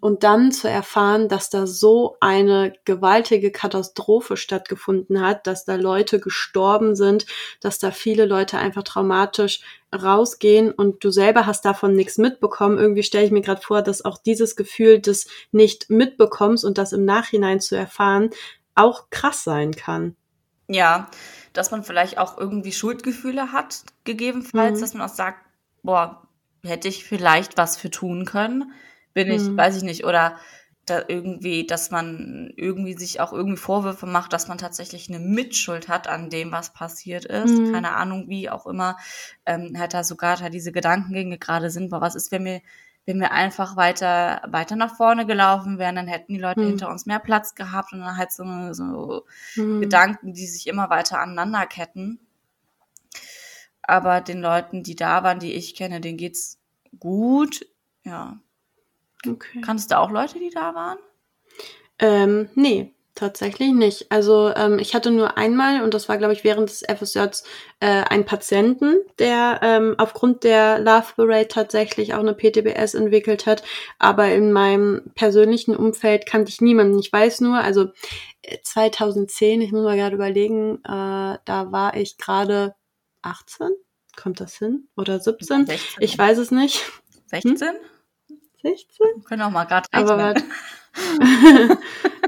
[0.02, 6.20] und dann zu erfahren, dass da so eine gewaltige Katastrophe stattgefunden hat, dass da Leute
[6.20, 7.26] gestorben sind,
[7.62, 9.62] dass da viele Leute einfach traumatisch
[9.94, 12.78] rausgehen und du selber hast davon nichts mitbekommen.
[12.78, 16.94] Irgendwie stelle ich mir gerade vor, dass auch dieses Gefühl des nicht mitbekommst und das
[16.94, 18.30] im Nachhinein zu erfahren
[18.76, 20.16] auch krass sein kann.
[20.68, 21.10] Ja,
[21.54, 24.82] dass man vielleicht auch irgendwie Schuldgefühle hat, gegebenenfalls, mhm.
[24.82, 25.44] dass man auch sagt,
[25.84, 26.22] boah,
[26.64, 28.72] hätte ich vielleicht was für tun können
[29.14, 29.58] bin ich, mhm.
[29.58, 30.38] weiß ich nicht, oder
[30.90, 35.88] da irgendwie, dass man irgendwie sich auch irgendwie Vorwürfe macht, dass man tatsächlich eine Mitschuld
[35.88, 37.52] hat an dem, was passiert ist.
[37.52, 37.72] Mhm.
[37.72, 38.98] Keine Ahnung, wie auch immer,
[39.46, 42.62] ähm, halt da sogar halt diese Gedankengänge gerade sind, boah, was ist, wenn wir,
[43.06, 46.68] wenn wir einfach weiter, weiter nach vorne gelaufen wären, dann hätten die Leute mhm.
[46.68, 48.44] hinter uns mehr Platz gehabt und dann halt so,
[48.74, 49.82] so mhm.
[49.82, 52.20] Gedanken, die sich immer weiter aneinander ketten.
[53.82, 56.60] Aber den Leuten, die da waren, die ich kenne, denen geht's
[57.00, 57.66] gut.
[58.04, 58.40] Ja,
[59.28, 59.62] Okay.
[59.62, 60.98] Kanntest du auch Leute, die da waren?
[62.00, 64.10] Ähm, nee, Tatsächlich nicht.
[64.10, 67.44] Also ähm, ich hatte nur einmal, und das war, glaube ich, während des FSJs,
[67.82, 73.62] äh, einen Patienten, der ähm, aufgrund der Love Parade tatsächlich auch eine PTBS entwickelt hat.
[73.98, 76.98] Aber in meinem persönlichen Umfeld kannte ich niemanden.
[76.98, 77.88] Ich weiß nur, also
[78.64, 82.74] 2010, äh, ich muss mal gerade überlegen, äh, da war ich gerade
[83.22, 83.68] 18.
[84.16, 84.88] Kommt das hin?
[84.96, 85.66] Oder 17?
[85.66, 86.04] 16.
[86.04, 86.90] Ich weiß es nicht.
[87.26, 87.60] 16?
[87.60, 87.76] Hm?
[88.62, 89.06] 16?
[89.16, 90.34] Wir können auch mal gerade Aber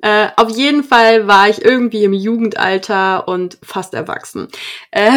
[0.02, 4.48] äh, auf jeden Fall war ich irgendwie im Jugendalter und fast erwachsen.
[4.92, 5.12] Äh,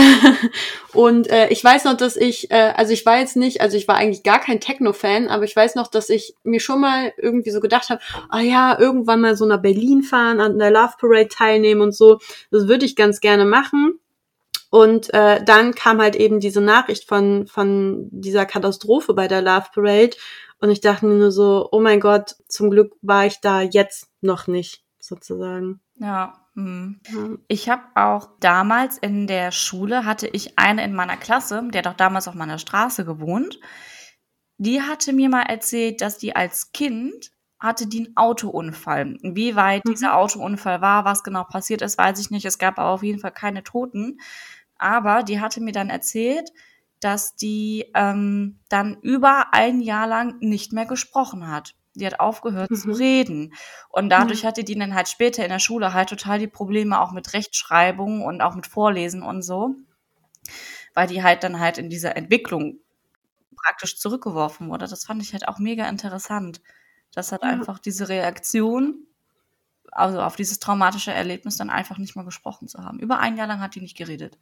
[0.93, 3.87] und äh, ich weiß noch, dass ich, äh, also ich war jetzt nicht, also ich
[3.87, 7.51] war eigentlich gar kein Techno-Fan, aber ich weiß noch, dass ich mir schon mal irgendwie
[7.51, 11.29] so gedacht habe, ah ja, irgendwann mal so nach Berlin fahren, an der Love Parade
[11.29, 12.19] teilnehmen und so.
[12.51, 14.01] Das würde ich ganz gerne machen.
[14.75, 19.67] Und äh, dann kam halt eben diese Nachricht von, von dieser Katastrophe bei der Love
[19.73, 20.17] Parade.
[20.59, 24.09] Und ich dachte mir nur so, oh mein Gott, zum Glück war ich da jetzt
[24.21, 25.79] noch nicht, sozusagen.
[25.95, 26.41] Ja.
[26.55, 26.99] Hm.
[27.47, 31.87] Ich habe auch damals in der Schule, hatte ich eine in meiner Klasse, der hat
[31.87, 33.61] auch damals auf meiner Straße gewohnt.
[34.59, 39.19] Die hatte mir mal erzählt, dass die als Kind hatte die einen Autounfall.
[39.23, 39.93] Wie weit mhm.
[39.93, 42.45] dieser Autounfall war, was genau passiert ist, weiß ich nicht.
[42.45, 44.19] Es gab aber auf jeden Fall keine Toten.
[44.79, 46.51] Aber die hatte mir dann erzählt,
[47.01, 51.75] dass die ähm, dann über ein Jahr lang nicht mehr gesprochen hat.
[51.95, 52.77] Die hat aufgehört mhm.
[52.77, 53.55] zu reden.
[53.91, 54.49] Und dadurch mhm.
[54.49, 58.23] hatte die dann halt später in der Schule halt total die Probleme auch mit Rechtschreibung
[58.23, 59.75] und auch mit Vorlesen und so.
[60.95, 62.79] Weil die halt dann halt in dieser Entwicklung
[63.55, 64.87] praktisch zurückgeworfen wurde.
[64.89, 66.61] Das fand ich halt auch mega interessant.
[67.13, 67.49] Das hat ja.
[67.49, 69.07] einfach diese Reaktion,
[69.93, 72.99] also auf dieses traumatische Erlebnis dann einfach nicht mehr gesprochen zu haben.
[72.99, 74.39] Über ein Jahr lang hat die nicht geredet.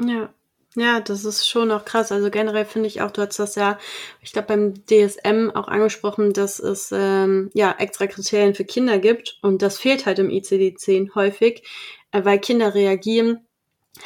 [0.00, 0.34] Ja.
[0.76, 2.12] Ja, das ist schon auch krass.
[2.12, 3.76] Also generell finde ich auch, du hast das ja,
[4.22, 9.38] ich glaube, beim DSM auch angesprochen, dass es ähm, ja extra Kriterien für Kinder gibt
[9.42, 11.64] und das fehlt halt im ICD-10 häufig,
[12.12, 13.44] äh, weil Kinder reagieren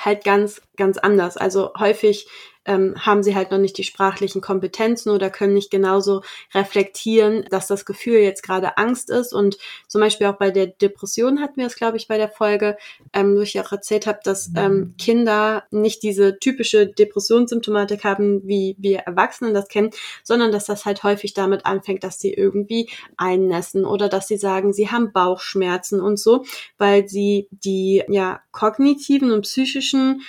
[0.03, 1.37] halt ganz, ganz anders.
[1.37, 2.29] Also häufig
[2.65, 6.23] ähm, haben sie halt noch nicht die sprachlichen Kompetenzen oder können nicht genauso
[6.55, 9.33] reflektieren, dass das Gefühl jetzt gerade Angst ist.
[9.33, 9.59] Und
[9.89, 12.77] zum Beispiel auch bei der Depression hatten wir es, glaube ich, bei der Folge,
[13.13, 18.77] ähm, wo ich auch erzählt habe, dass ähm, Kinder nicht diese typische Depressionssymptomatik haben, wie
[18.79, 19.91] wir Erwachsenen das kennen,
[20.23, 24.73] sondern dass das halt häufig damit anfängt, dass sie irgendwie einnässen oder dass sie sagen,
[24.73, 26.45] sie haben Bauchschmerzen und so,
[26.79, 30.23] weil sie die ja kognitiven und psychischen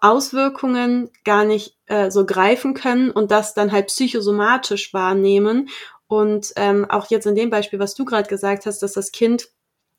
[0.00, 5.68] Auswirkungen gar nicht äh, so greifen können und das dann halt psychosomatisch wahrnehmen.
[6.06, 9.48] Und ähm, auch jetzt in dem Beispiel, was du gerade gesagt hast, dass das Kind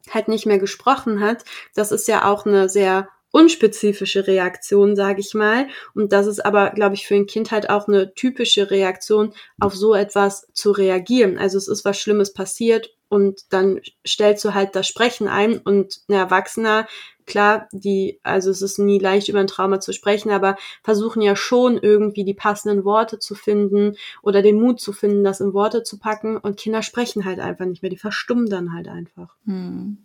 [0.09, 1.43] halt nicht mehr gesprochen hat,
[1.75, 5.67] das ist ja auch eine sehr unspezifische Reaktion, sage ich mal.
[5.93, 9.75] Und das ist aber, glaube ich, für ein Kind halt auch eine typische Reaktion, auf
[9.75, 11.37] so etwas zu reagieren.
[11.37, 16.01] Also es ist was Schlimmes passiert und dann stellst du halt das Sprechen ein und
[16.07, 16.87] ein Erwachsener
[17.29, 21.37] klar, die, also es ist nie leicht über ein Trauma zu sprechen, aber versuchen ja
[21.37, 25.83] schon irgendwie die passenden Worte zu finden oder den Mut zu finden, das in Worte
[25.83, 29.37] zu packen und Kinder sprechen halt einfach nicht mehr, die verstummen dann halt einfach.
[29.45, 29.99] Hm.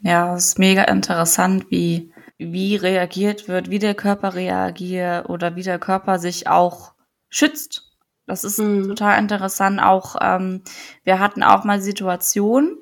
[0.00, 5.62] Ja, es ist mega interessant, wie, wie reagiert wird, wie der Körper reagiert oder wie
[5.62, 6.94] der Körper sich auch
[7.30, 7.92] schützt.
[8.26, 8.88] Das ist mhm.
[8.88, 9.80] total interessant.
[9.80, 10.62] Auch ähm,
[11.04, 12.78] wir hatten auch mal Situationen,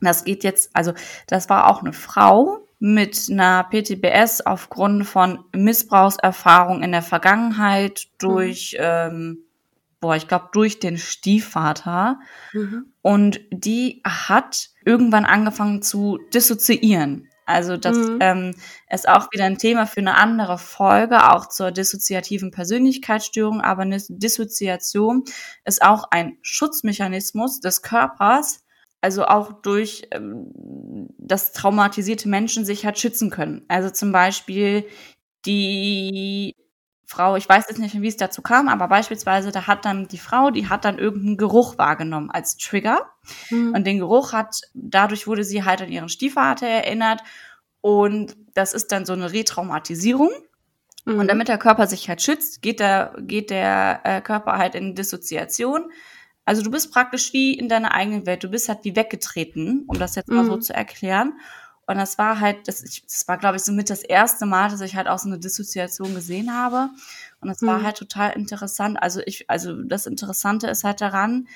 [0.00, 0.92] das geht jetzt, also
[1.26, 8.76] das war auch eine Frau mit einer PTBS aufgrund von Missbrauchserfahrung in der Vergangenheit durch,
[8.78, 8.84] mhm.
[8.84, 9.38] ähm,
[10.00, 12.20] boah, ich glaube, durch den Stiefvater.
[12.52, 12.92] Mhm.
[13.00, 17.28] Und die hat irgendwann angefangen zu dissoziieren.
[17.46, 18.18] Also das mhm.
[18.20, 18.54] ähm,
[18.90, 23.60] ist auch wieder ein Thema für eine andere Folge, auch zur dissoziativen Persönlichkeitsstörung.
[23.60, 25.24] Aber eine Dissoziation
[25.64, 28.64] ist auch ein Schutzmechanismus des Körpers,
[29.06, 30.50] also auch durch ähm,
[31.16, 33.64] das traumatisierte Menschen sich halt schützen können.
[33.68, 34.84] Also zum Beispiel
[35.44, 36.56] die
[37.04, 40.18] Frau, ich weiß jetzt nicht, wie es dazu kam, aber beispielsweise, da hat dann die
[40.18, 43.12] Frau, die hat dann irgendeinen Geruch wahrgenommen als Trigger.
[43.50, 43.74] Mhm.
[43.76, 47.20] Und den Geruch hat, dadurch wurde sie halt an ihren Stiefvater erinnert.
[47.80, 50.30] Und das ist dann so eine Retraumatisierung.
[51.04, 51.20] Mhm.
[51.20, 54.96] Und damit der Körper sich halt schützt, geht der, geht der äh, Körper halt in
[54.96, 55.92] Dissoziation.
[56.46, 58.42] Also du bist praktisch wie in deiner eigenen Welt.
[58.44, 60.48] Du bist halt wie weggetreten, um das jetzt mal mhm.
[60.48, 61.34] so zu erklären.
[61.88, 64.80] Und das war halt, das, das war, glaube ich, so mit das erste Mal, dass
[64.80, 66.90] ich halt auch so eine Dissoziation gesehen habe.
[67.40, 67.66] Und das mhm.
[67.66, 68.96] war halt total interessant.
[69.02, 71.48] Also ich, also das Interessante ist halt daran,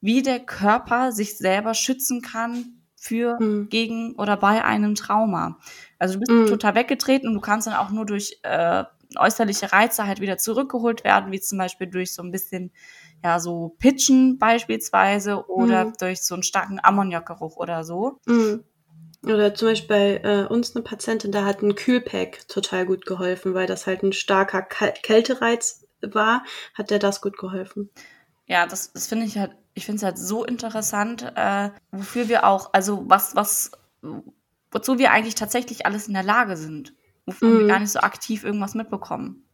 [0.00, 3.68] wie der Körper sich selber schützen kann für, mhm.
[3.68, 5.58] gegen oder bei einem Trauma.
[5.98, 6.46] Also du bist mhm.
[6.46, 8.84] total weggetreten und du kannst dann auch nur durch äh,
[9.16, 12.72] äußerliche Reize halt wieder zurückgeholt werden, wie zum Beispiel durch so ein bisschen
[13.22, 15.92] ja, so Pitchen beispielsweise oder mhm.
[15.98, 18.18] durch so einen starken Ammoniakgeruch oder so.
[18.26, 18.64] Mhm.
[19.24, 23.52] Oder zum Beispiel bei äh, uns eine Patientin, da hat ein Kühlpack total gut geholfen,
[23.52, 26.42] weil das halt ein starker Kal Kältereiz war,
[26.74, 27.90] hat der das gut geholfen.
[28.46, 32.44] Ja, das, das finde ich halt, ich finde es halt so interessant, äh, wofür wir
[32.44, 33.72] auch, also was, was,
[34.70, 36.94] wozu wir eigentlich tatsächlich alles in der Lage sind,
[37.26, 37.52] wovon mm.
[37.58, 37.68] wir mhm.
[37.68, 39.44] gar nicht so aktiv irgendwas mitbekommen.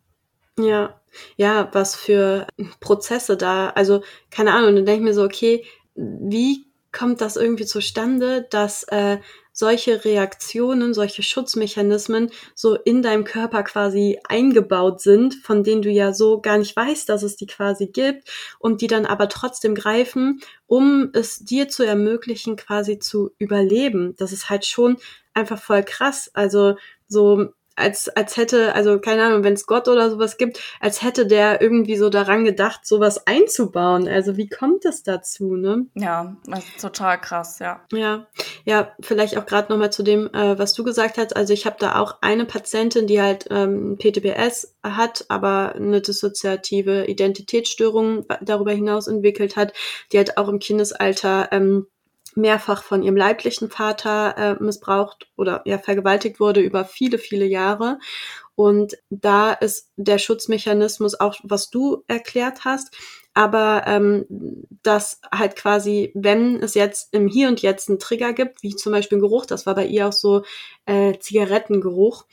[0.59, 1.01] Ja,
[1.37, 2.47] ja, was für
[2.81, 7.67] Prozesse da, also keine Ahnung, dann denke ich mir so, okay, wie kommt das irgendwie
[7.67, 9.19] zustande, dass äh,
[9.53, 16.13] solche Reaktionen, solche Schutzmechanismen so in deinem Körper quasi eingebaut sind, von denen du ja
[16.15, 18.29] so gar nicht weißt, dass es die quasi gibt
[18.59, 24.15] und die dann aber trotzdem greifen, um es dir zu ermöglichen, quasi zu überleben.
[24.17, 24.97] Das ist halt schon
[25.35, 26.31] einfach voll krass.
[26.35, 26.77] Also
[27.09, 31.27] so als, als hätte, also keine Ahnung, wenn es Gott oder sowas gibt, als hätte
[31.27, 34.09] der irgendwie so daran gedacht, sowas einzubauen.
[34.09, 35.87] Also wie kommt es dazu, ne?
[35.95, 37.83] Ja, das total krass, ja.
[37.93, 38.27] Ja,
[38.65, 41.37] ja, vielleicht auch gerade nochmal zu dem, äh, was du gesagt hast.
[41.37, 47.07] Also ich habe da auch eine Patientin, die halt ähm, PTBS hat, aber eine dissoziative
[47.07, 49.73] Identitätsstörung darüber hinaus entwickelt hat,
[50.13, 51.87] die halt auch im Kindesalter ähm,
[52.37, 57.99] mehrfach von ihrem leiblichen Vater äh, missbraucht oder ja vergewaltigt wurde über viele, viele Jahre.
[58.55, 62.97] Und da ist der Schutzmechanismus auch, was du erklärt hast,
[63.35, 64.25] aber ähm,
[64.83, 68.93] dass halt quasi, wenn es jetzt im Hier und Jetzt einen Trigger gibt, wie zum
[68.93, 70.43] Beispiel Geruch, das war bei ihr auch so
[70.87, 72.25] äh, Zigarettengeruch,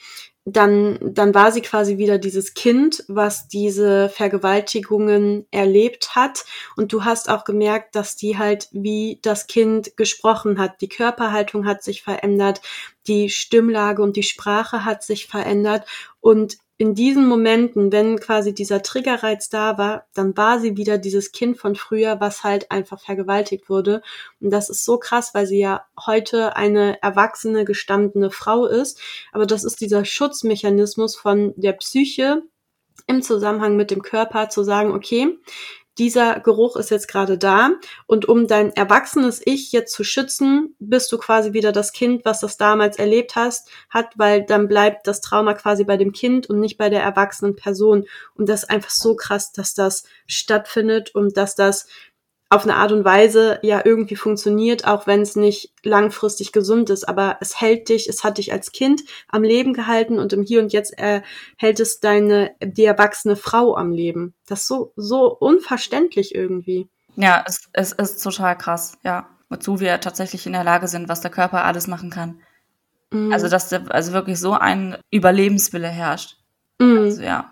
[0.46, 6.44] dann, dann war sie quasi wieder dieses Kind, was diese Vergewaltigungen erlebt hat.
[6.76, 10.82] Und du hast auch gemerkt, dass die halt wie das Kind gesprochen hat.
[10.82, 12.62] Die Körperhaltung hat sich verändert,
[13.08, 15.88] die Stimmlage und die Sprache hat sich verändert.
[16.20, 21.32] Und in diesen Momenten, wenn quasi dieser Triggerreiz da war, dann war sie wieder dieses
[21.32, 24.02] Kind von früher, was halt einfach vergewaltigt wurde.
[24.42, 29.00] Und das ist so krass, weil sie ja heute eine erwachsene, gestandene Frau ist.
[29.32, 32.42] Aber das ist dieser Schutzmechanismus von der Psyche
[33.08, 35.38] im Zusammenhang mit dem Körper zu sagen, okay,
[35.98, 37.72] dieser Geruch ist jetzt gerade da.
[38.08, 42.40] Und um dein erwachsenes Ich jetzt zu schützen, bist du quasi wieder das Kind, was
[42.40, 46.60] das damals erlebt hast, hat, weil dann bleibt das Trauma quasi bei dem Kind und
[46.60, 48.06] nicht bei der erwachsenen Person.
[48.36, 51.88] Und das ist einfach so krass, dass das stattfindet und dass das
[52.54, 57.08] auf eine Art und Weise ja irgendwie funktioniert, auch wenn es nicht langfristig gesund ist.
[57.08, 60.62] Aber es hält dich, es hat dich als Kind am Leben gehalten und im Hier
[60.62, 61.22] und Jetzt äh,
[61.58, 64.34] hält es deine, die erwachsene Frau am Leben.
[64.48, 66.88] Das ist so, so unverständlich irgendwie.
[67.16, 69.28] Ja, es, es ist total krass, ja.
[69.50, 72.42] Wozu wir tatsächlich in der Lage sind, was der Körper alles machen kann.
[73.12, 73.32] Mhm.
[73.32, 76.38] Also, dass der, also wirklich so ein Überlebenswille herrscht.
[76.80, 76.98] Mhm.
[76.98, 77.50] Also, ja.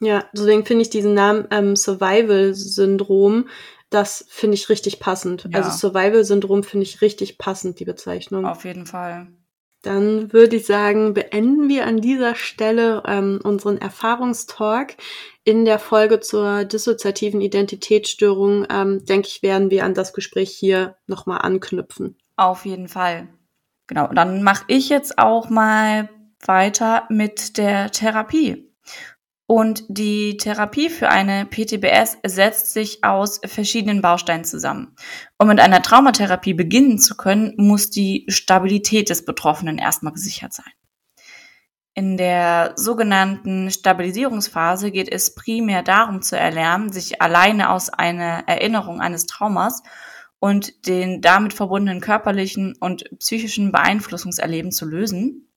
[0.00, 3.48] Ja, deswegen finde ich diesen Namen ähm, Survival-Syndrom
[3.90, 5.48] das finde ich richtig passend.
[5.50, 5.58] Ja.
[5.58, 8.46] Also Survival-Syndrom finde ich richtig passend, die Bezeichnung.
[8.46, 9.28] Auf jeden Fall.
[9.82, 14.96] Dann würde ich sagen, beenden wir an dieser Stelle ähm, unseren Erfahrungstalk.
[15.44, 20.96] In der Folge zur dissoziativen Identitätsstörung, ähm, denke ich, werden wir an das Gespräch hier
[21.06, 22.18] nochmal anknüpfen.
[22.36, 23.28] Auf jeden Fall.
[23.86, 26.10] Genau, dann mache ich jetzt auch mal
[26.44, 28.70] weiter mit der Therapie.
[29.50, 34.94] Und die Therapie für eine PTBS setzt sich aus verschiedenen Bausteinen zusammen.
[35.38, 40.70] Um mit einer Traumatherapie beginnen zu können, muss die Stabilität des Betroffenen erstmal gesichert sein.
[41.94, 49.00] In der sogenannten Stabilisierungsphase geht es primär darum zu erlernen, sich alleine aus einer Erinnerung
[49.00, 49.82] eines Traumas
[50.40, 55.47] und den damit verbundenen körperlichen und psychischen Beeinflussungserleben zu lösen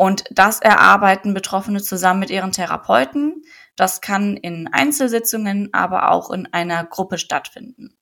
[0.00, 3.42] und das erarbeiten Betroffene zusammen mit ihren Therapeuten.
[3.76, 7.98] Das kann in Einzelsitzungen, aber auch in einer Gruppe stattfinden.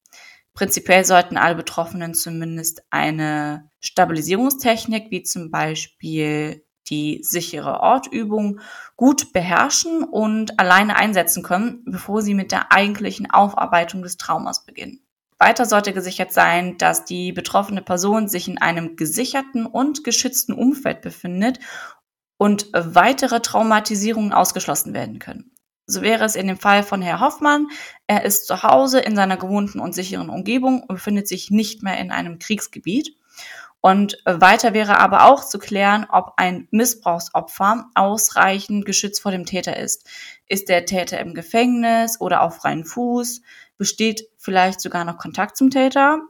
[0.55, 8.61] Prinzipiell sollten alle Betroffenen zumindest eine Stabilisierungstechnik, wie zum Beispiel die sichere Ortübung,
[8.95, 15.03] gut beherrschen und alleine einsetzen können, bevor sie mit der eigentlichen Aufarbeitung des Traumas beginnen.
[15.39, 21.01] Weiter sollte gesichert sein, dass die betroffene Person sich in einem gesicherten und geschützten Umfeld
[21.01, 21.61] befindet
[22.39, 25.53] und weitere Traumatisierungen ausgeschlossen werden können.
[25.87, 27.69] So wäre es in dem Fall von Herr Hoffmann.
[28.07, 31.99] Er ist zu Hause in seiner gewohnten und sicheren Umgebung und befindet sich nicht mehr
[31.99, 33.17] in einem Kriegsgebiet.
[33.81, 39.77] Und weiter wäre aber auch zu klären, ob ein Missbrauchsopfer ausreichend geschützt vor dem Täter
[39.77, 40.07] ist.
[40.47, 43.41] Ist der Täter im Gefängnis oder auf freien Fuß?
[43.79, 46.21] Besteht vielleicht sogar noch Kontakt zum Täter?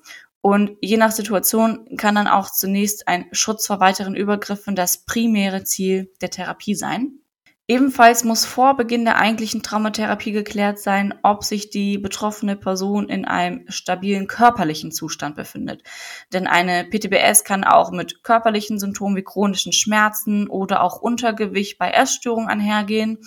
[0.41, 5.65] Und je nach Situation kann dann auch zunächst ein Schutz vor weiteren Übergriffen das primäre
[5.65, 7.19] Ziel der Therapie sein.
[7.71, 13.27] Ebenfalls muss vor Beginn der eigentlichen Traumatherapie geklärt sein, ob sich die betroffene Person in
[13.27, 15.83] einem stabilen körperlichen Zustand befindet.
[16.33, 21.91] Denn eine PTBS kann auch mit körperlichen Symptomen wie chronischen Schmerzen oder auch Untergewicht bei
[21.91, 23.19] Essstörungen einhergehen.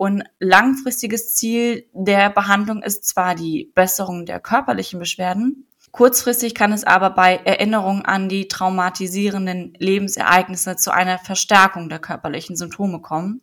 [0.00, 6.84] Und langfristiges Ziel der Behandlung ist zwar die Besserung der körperlichen Beschwerden, Kurzfristig kann es
[6.84, 13.42] aber bei Erinnerung an die traumatisierenden Lebensereignisse zu einer Verstärkung der körperlichen Symptome kommen.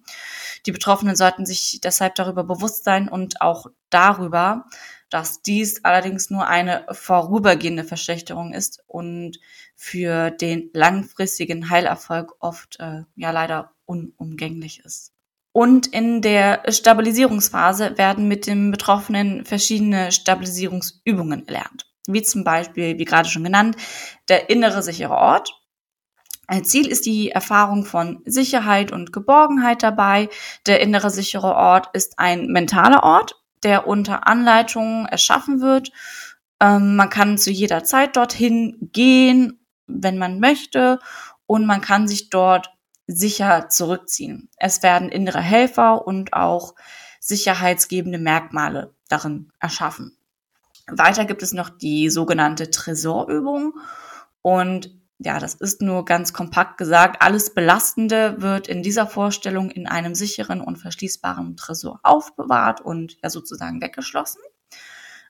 [0.65, 4.65] Die Betroffenen sollten sich deshalb darüber bewusst sein und auch darüber,
[5.09, 9.39] dass dies allerdings nur eine vorübergehende Verschlechterung ist und
[9.75, 15.16] für den langfristigen Heilerfolg oft äh, ja leider unumgänglich ist.
[15.57, 23.05] Und in der Stabilisierungsphase werden mit dem Betroffenen verschiedene Stabilisierungsübungen erlernt wie zum Beispiel, wie
[23.05, 23.75] gerade schon genannt,
[24.29, 25.49] der innere sichere Ort.
[26.45, 30.29] Ein Ziel ist die Erfahrung von Sicherheit und Geborgenheit dabei.
[30.67, 33.33] Der innere sichere Ort ist ein mentaler Ort,
[33.63, 35.91] der unter Anleitung erschaffen wird.
[36.61, 40.99] Ähm, man kann zu jeder Zeit dorthin gehen, wenn man möchte,
[41.47, 42.76] und man kann sich dort
[43.07, 44.49] sicher zurückziehen.
[44.57, 46.75] Es werden innere Helfer und auch
[47.19, 50.17] sicherheitsgebende Merkmale darin erschaffen.
[50.87, 53.73] Weiter gibt es noch die sogenannte Tresorübung.
[54.41, 57.21] Und ja, das ist nur ganz kompakt gesagt.
[57.21, 63.29] Alles Belastende wird in dieser Vorstellung in einem sicheren und verschließbaren Tresor aufbewahrt und ja
[63.29, 64.41] sozusagen weggeschlossen.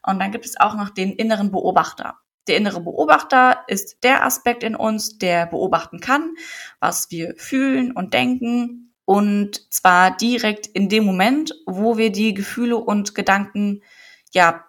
[0.05, 2.17] Und dann gibt es auch noch den inneren Beobachter.
[2.47, 6.35] Der innere Beobachter ist der Aspekt in uns, der beobachten kann,
[6.79, 8.93] was wir fühlen und denken.
[9.05, 13.81] Und zwar direkt in dem Moment, wo wir die Gefühle und Gedanken
[14.33, 14.67] ja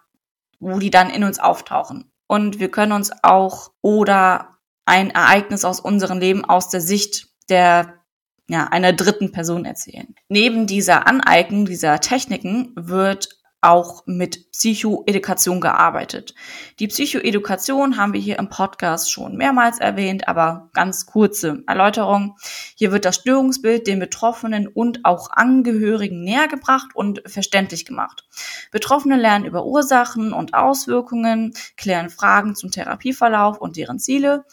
[0.59, 2.11] wo die dann in uns auftauchen.
[2.27, 7.95] Und wir können uns auch oder ein Ereignis aus unserem Leben aus der Sicht der
[8.47, 10.15] ja, einer dritten Person erzählen.
[10.27, 16.33] Neben dieser Aneignung dieser Techniken wird auch mit Psychoedukation gearbeitet.
[16.79, 22.37] Die Psychoedukation haben wir hier im Podcast schon mehrmals erwähnt, aber ganz kurze Erläuterung.
[22.75, 28.23] Hier wird das Störungsbild den Betroffenen und auch Angehörigen näher gebracht und verständlich gemacht.
[28.71, 34.45] Betroffene lernen über Ursachen und Auswirkungen, klären Fragen zum Therapieverlauf und deren Ziele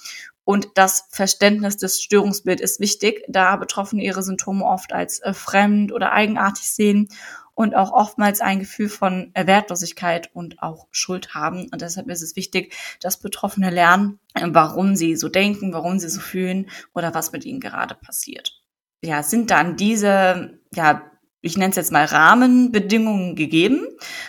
[0.46, 5.92] und das Verständnis des Störungsbilds ist wichtig, da Betroffene ihre Symptome oft als äh, fremd
[5.92, 7.09] oder eigenartig sehen
[7.57, 11.68] und auch oftmals ein Gefühl von Wertlosigkeit und auch Schuld haben.
[11.72, 16.20] Und deshalb ist es wichtig, dass Betroffene lernen, warum sie so denken, warum sie so
[16.20, 18.62] fühlen oder was mit ihnen gerade passiert.
[19.02, 23.86] Ja, sind dann diese, ja, ich nenne es jetzt mal Rahmenbedingungen gegeben,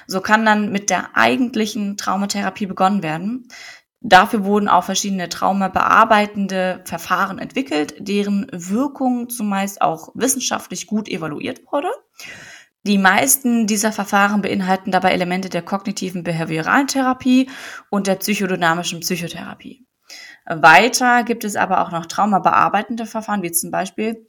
[0.08, 3.50] so kann dann mit der eigentlichen Traumatherapie begonnen werden.
[4.00, 11.90] Dafür wurden auch verschiedene traumabearbeitende Verfahren entwickelt, deren Wirkung zumeist auch wissenschaftlich gut evaluiert wurde.
[12.88, 17.50] Die meisten dieser Verfahren beinhalten dabei Elemente der kognitiven behavioralen Therapie
[17.90, 19.86] und der psychodynamischen Psychotherapie.
[20.46, 24.26] Weiter gibt es aber auch noch traumabearbeitende Verfahren, wie zum Beispiel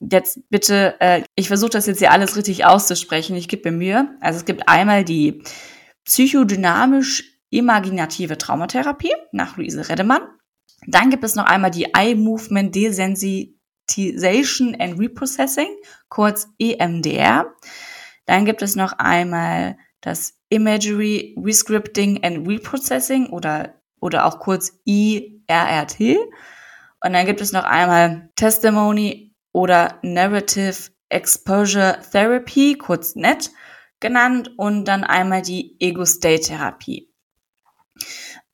[0.00, 4.08] jetzt bitte, äh, ich versuche das jetzt hier alles richtig auszusprechen, ich gebe mir Mühe.
[4.22, 5.42] Also es gibt einmal die
[6.06, 10.22] psychodynamisch imaginative Traumatherapie nach Luise Redemann.
[10.86, 15.68] Dann gibt es noch einmal die Eye Movement Desensitization and Reprocessing,
[16.08, 17.52] kurz EMDR.
[18.28, 25.98] Dann gibt es noch einmal das Imagery Rescripting and Reprocessing oder, oder auch kurz IRRT.
[27.02, 33.50] Und dann gibt es noch einmal Testimony oder Narrative Exposure Therapy, kurz NET
[33.98, 37.10] genannt, und dann einmal die Ego-State-Therapie.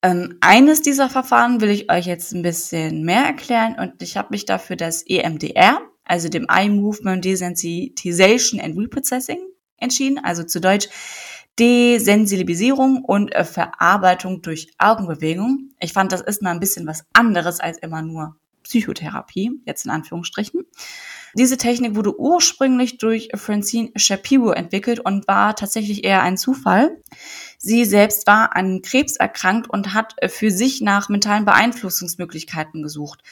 [0.02, 4.28] Ähm, eines dieser Verfahren will ich euch jetzt ein bisschen mehr erklären und ich habe
[4.30, 9.40] mich dafür das EMDR, also dem Eye Movement Desensitization and Reprocessing
[9.84, 10.88] entschieden, also zu Deutsch
[11.58, 15.70] Desensibilisierung und äh, Verarbeitung durch Augenbewegung.
[15.78, 19.90] Ich fand, das ist mal ein bisschen was anderes als immer nur Psychotherapie, jetzt in
[19.90, 20.64] Anführungsstrichen.
[21.36, 27.02] Diese Technik wurde ursprünglich durch Francine Shapiro entwickelt und war tatsächlich eher ein Zufall.
[27.58, 33.22] Sie selbst war an Krebs erkrankt und hat für sich nach mentalen Beeinflussungsmöglichkeiten gesucht.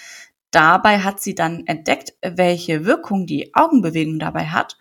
[0.50, 4.76] Dabei hat sie dann entdeckt, welche Wirkung die Augenbewegung dabei hat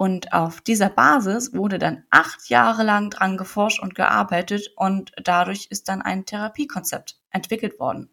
[0.00, 5.66] und auf dieser Basis wurde dann acht Jahre lang dran geforscht und gearbeitet und dadurch
[5.68, 8.08] ist dann ein Therapiekonzept entwickelt worden.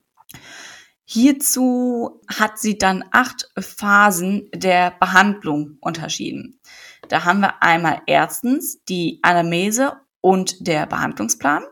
[1.05, 6.59] Hierzu hat sie dann acht Phasen der Behandlung unterschieden.
[7.07, 11.63] Da haben wir einmal erstens die Anamnese und der Behandlungsplan.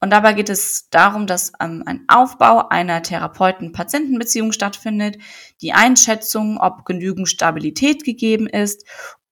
[0.00, 5.18] Und dabei geht es darum, dass ähm, ein Aufbau einer Therapeuten-Patienten-Beziehung stattfindet,
[5.60, 8.86] die Einschätzung, ob genügend Stabilität gegeben ist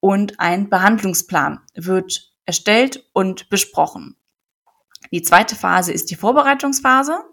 [0.06, 4.14] und ein Behandlungsplan wird erstellt und besprochen.
[5.10, 7.24] Die zweite Phase ist die Vorbereitungsphase.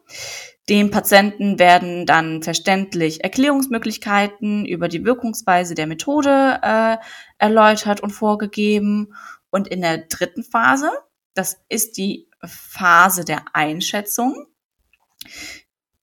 [0.70, 6.98] Dem Patienten werden dann verständlich Erklärungsmöglichkeiten über die Wirkungsweise der Methode äh,
[7.38, 9.14] erläutert und vorgegeben.
[9.52, 10.90] Und in der dritten Phase,
[11.36, 14.48] das ist die Phase der Einschätzung.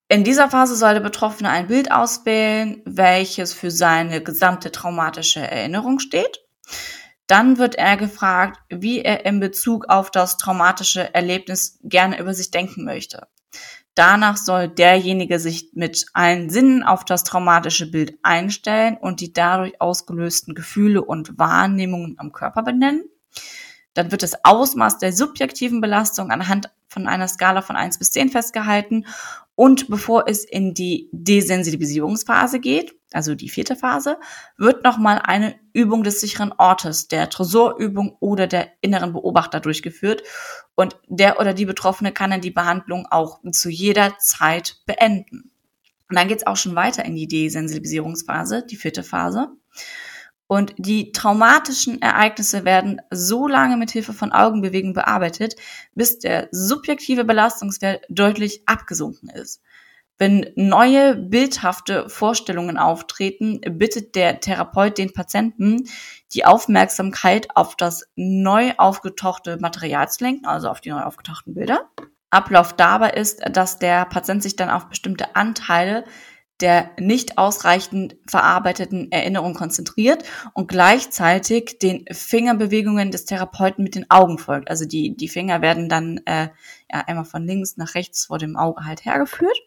[0.07, 5.99] In dieser Phase soll der Betroffene ein Bild auswählen, welches für seine gesamte traumatische Erinnerung
[5.99, 6.39] steht.
[7.27, 12.51] Dann wird er gefragt, wie er in Bezug auf das traumatische Erlebnis gerne über sich
[12.51, 13.27] denken möchte.
[13.95, 19.79] Danach soll derjenige sich mit allen Sinnen auf das traumatische Bild einstellen und die dadurch
[19.81, 23.03] ausgelösten Gefühle und Wahrnehmungen am Körper benennen.
[23.93, 28.29] Dann wird das Ausmaß der subjektiven Belastung anhand von einer Skala von 1 bis 10
[28.29, 29.05] festgehalten
[29.61, 34.17] und bevor es in die Desensibilisierungsphase geht, also die vierte Phase,
[34.57, 40.23] wird nochmal eine Übung des sicheren Ortes, der Tresorübung oder der inneren Beobachter durchgeführt.
[40.73, 45.51] Und der oder die Betroffene kann dann die Behandlung auch zu jeder Zeit beenden.
[46.09, 49.49] Und dann geht's auch schon weiter in die Desensibilisierungsphase, die vierte Phase.
[50.51, 55.55] Und die traumatischen Ereignisse werden so lange mit Hilfe von Augenbewegungen bearbeitet,
[55.95, 59.61] bis der subjektive Belastungswert deutlich abgesunken ist.
[60.17, 65.87] Wenn neue bildhafte Vorstellungen auftreten, bittet der Therapeut den Patienten,
[66.33, 71.89] die Aufmerksamkeit auf das neu aufgetauchte Material zu lenken, also auf die neu aufgetauchten Bilder.
[72.29, 76.03] Ablauf dabei ist, dass der Patient sich dann auf bestimmte Anteile
[76.61, 80.23] der nicht ausreichend verarbeiteten Erinnerung konzentriert
[80.53, 84.69] und gleichzeitig den Fingerbewegungen des Therapeuten mit den Augen folgt.
[84.69, 86.49] Also die, die Finger werden dann äh,
[86.91, 89.57] ja, einmal von links nach rechts vor dem Auge halt hergeführt.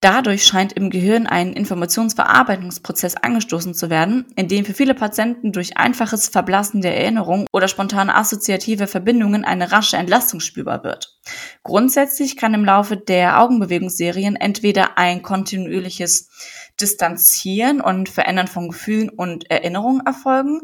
[0.00, 5.78] Dadurch scheint im Gehirn ein Informationsverarbeitungsprozess angestoßen zu werden, in dem für viele Patienten durch
[5.78, 11.18] einfaches Verblassen der Erinnerung oder spontane assoziative Verbindungen eine rasche Entlastung spürbar wird.
[11.62, 16.28] Grundsätzlich kann im Laufe der Augenbewegungsserien entweder ein kontinuierliches
[16.78, 20.60] Distanzieren und Verändern von Gefühlen und Erinnerungen erfolgen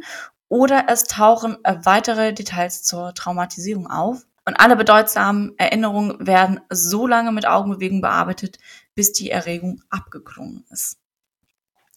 [0.49, 4.27] oder es tauchen weitere Details zur Traumatisierung auf.
[4.45, 8.59] Und alle bedeutsamen Erinnerungen werden so lange mit Augenbewegung bearbeitet,
[8.95, 10.99] bis die Erregung abgeklungen ist.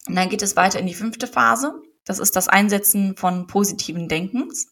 [0.06, 1.74] Und dann geht es weiter in die fünfte Phase.
[2.04, 4.68] Das ist das Einsetzen von positiven Denkens.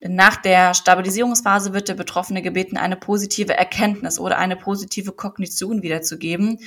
[0.00, 6.58] Nach der Stabilisierungsphase wird der Betroffene gebeten, eine positive Erkenntnis oder eine positive Kognition wiederzugeben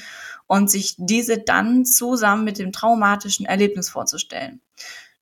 [0.47, 4.61] und sich diese dann zusammen mit dem traumatischen Erlebnis vorzustellen.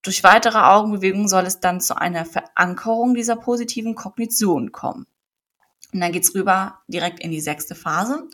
[0.04, 5.08] Durch weitere Augenbewegungen soll es dann zu einer Verankerung dieser positiven Kognition kommen.
[5.94, 8.28] Und dann geht's rüber direkt in die sechste Phase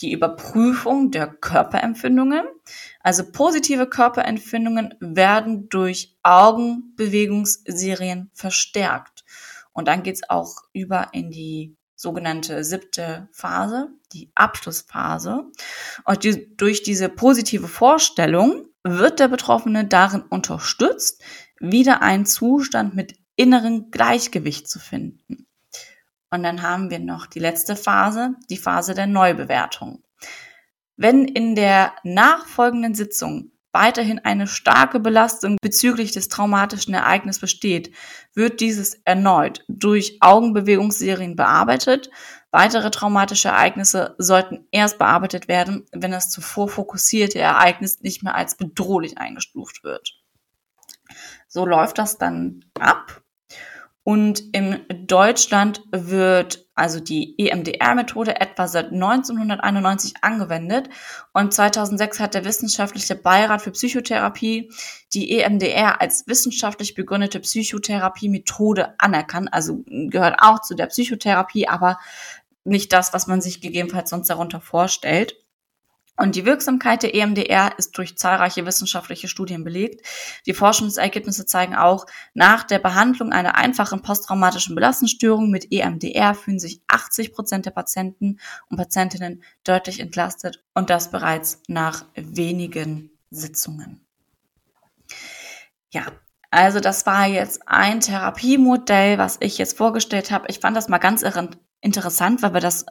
[0.00, 2.44] die Überprüfung der Körperempfindungen.
[3.00, 9.24] Also positive Körperempfindungen werden durch Augenbewegungsserien verstärkt.
[9.72, 15.44] Und dann geht's auch über in die sogenannte siebte Phase, die Abschlussphase.
[16.04, 21.22] Und die, durch diese positive Vorstellung wird der Betroffene darin unterstützt,
[21.58, 25.47] wieder einen Zustand mit inneren Gleichgewicht zu finden.
[26.30, 30.02] Und dann haben wir noch die letzte Phase, die Phase der Neubewertung.
[30.96, 37.94] Wenn in der nachfolgenden Sitzung weiterhin eine starke Belastung bezüglich des traumatischen Ereignisses besteht,
[38.34, 42.10] wird dieses erneut durch Augenbewegungsserien bearbeitet.
[42.50, 48.56] Weitere traumatische Ereignisse sollten erst bearbeitet werden, wenn das zuvor fokussierte Ereignis nicht mehr als
[48.56, 50.18] bedrohlich eingestuft wird.
[51.46, 53.22] So läuft das dann ab.
[54.08, 60.88] Und in Deutschland wird also die EMDR-Methode etwa seit 1991 angewendet.
[61.34, 64.72] Und 2006 hat der Wissenschaftliche Beirat für Psychotherapie
[65.12, 69.52] die EMDR als wissenschaftlich begründete Psychotherapie-Methode anerkannt.
[69.52, 71.98] Also gehört auch zu der Psychotherapie, aber
[72.64, 75.36] nicht das, was man sich gegebenenfalls sonst darunter vorstellt.
[76.18, 80.04] Und die Wirksamkeit der EMDR ist durch zahlreiche wissenschaftliche Studien belegt.
[80.46, 86.82] Die Forschungsergebnisse zeigen auch, nach der Behandlung einer einfachen posttraumatischen Belastungsstörung mit EMDR fühlen sich
[86.88, 94.04] 80 Prozent der Patienten und Patientinnen deutlich entlastet und das bereits nach wenigen Sitzungen.
[95.90, 96.06] Ja,
[96.50, 100.46] also das war jetzt ein Therapiemodell, was ich jetzt vorgestellt habe.
[100.48, 101.22] Ich fand das mal ganz
[101.80, 102.86] interessant, weil wir das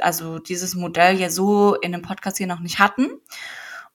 [0.00, 3.08] also dieses Modell ja so in dem Podcast hier noch nicht hatten.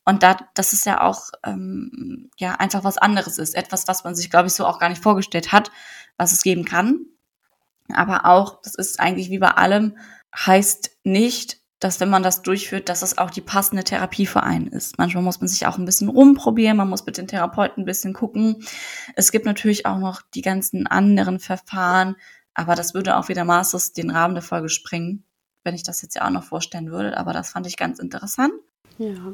[0.05, 4.15] Und da, das ist ja auch ähm, ja einfach was anderes ist, etwas, was man
[4.15, 5.71] sich, glaube ich, so auch gar nicht vorgestellt hat,
[6.17, 7.05] was es geben kann.
[7.93, 9.97] Aber auch, das ist eigentlich wie bei allem,
[10.35, 14.67] heißt nicht, dass wenn man das durchführt, dass es auch die passende Therapie für einen
[14.67, 14.97] ist.
[14.97, 18.13] Manchmal muss man sich auch ein bisschen rumprobieren, man muss mit den Therapeuten ein bisschen
[18.13, 18.63] gucken.
[19.15, 22.15] Es gibt natürlich auch noch die ganzen anderen Verfahren,
[22.53, 25.25] aber das würde auch wieder maßlos den Rahmen der Folge springen,
[25.63, 27.17] wenn ich das jetzt ja auch noch vorstellen würde.
[27.17, 28.53] Aber das fand ich ganz interessant.
[28.97, 29.33] Ja.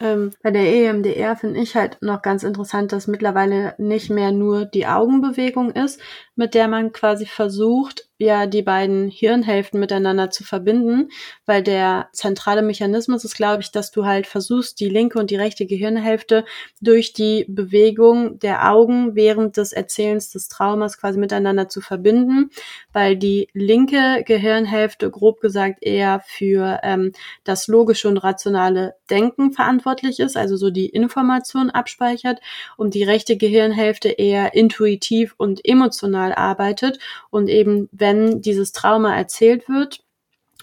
[0.00, 4.64] Ähm, bei der EMDR finde ich halt noch ganz interessant, dass mittlerweile nicht mehr nur
[4.64, 6.00] die Augenbewegung ist,
[6.36, 11.08] mit der man quasi versucht, ja, die beiden Hirnhälften miteinander zu verbinden,
[11.46, 15.36] weil der zentrale Mechanismus ist, glaube ich, dass du halt versuchst, die linke und die
[15.36, 16.44] rechte Gehirnhälfte
[16.80, 22.50] durch die Bewegung der Augen während des Erzählens des Traumas quasi miteinander zu verbinden,
[22.92, 27.12] weil die linke Gehirnhälfte, grob gesagt, eher für ähm,
[27.42, 32.40] das logische und rationale Denken verantwortlich ist, also so die Information abspeichert
[32.76, 37.00] und die rechte Gehirnhälfte eher intuitiv und emotional arbeitet
[37.30, 40.04] und eben wenn dieses Trauma erzählt wird,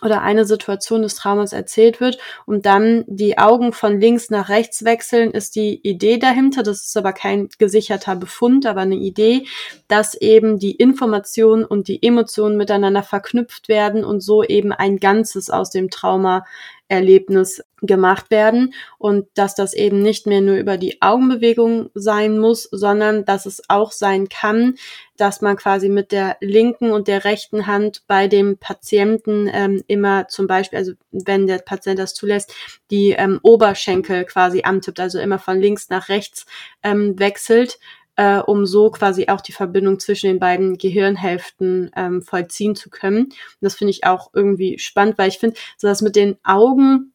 [0.01, 4.83] oder eine Situation des Traumas erzählt wird und dann die Augen von links nach rechts
[4.83, 6.63] wechseln, ist die Idee dahinter.
[6.63, 9.45] Das ist aber kein gesicherter Befund, aber eine Idee,
[9.87, 15.49] dass eben die Informationen und die Emotionen miteinander verknüpft werden und so eben ein Ganzes
[15.49, 16.45] aus dem Trauma
[16.91, 22.63] Erlebnis gemacht werden und dass das eben nicht mehr nur über die Augenbewegung sein muss,
[22.71, 24.75] sondern dass es auch sein kann,
[25.15, 30.27] dass man quasi mit der linken und der rechten Hand bei dem Patienten ähm, immer
[30.27, 32.53] zum Beispiel, also wenn der Patient das zulässt,
[32.91, 36.45] die ähm, Oberschenkel quasi antippt, also immer von links nach rechts
[36.83, 37.79] ähm, wechselt
[38.21, 43.23] äh, um so quasi auch die Verbindung zwischen den beiden Gehirnhälften ähm, vollziehen zu können.
[43.25, 47.13] Und das finde ich auch irgendwie spannend, weil ich finde, so das mit den Augen,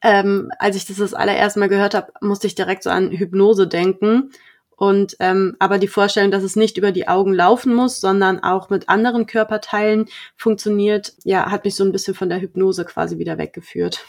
[0.00, 3.66] ähm, als ich das das allererste Mal gehört habe, musste ich direkt so an Hypnose
[3.66, 4.30] denken.
[4.76, 8.70] Und ähm, aber die Vorstellung, dass es nicht über die Augen laufen muss, sondern auch
[8.70, 10.06] mit anderen Körperteilen
[10.36, 14.04] funktioniert, ja, hat mich so ein bisschen von der Hypnose quasi wieder weggeführt.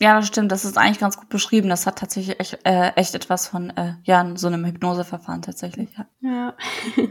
[0.00, 0.52] Ja, das stimmt.
[0.52, 1.68] Das ist eigentlich ganz gut beschrieben.
[1.68, 5.88] Das hat tatsächlich echt, äh, echt etwas von äh, ja, so einem Hypnoseverfahren tatsächlich.
[5.96, 6.06] Ja.
[6.20, 6.56] ja.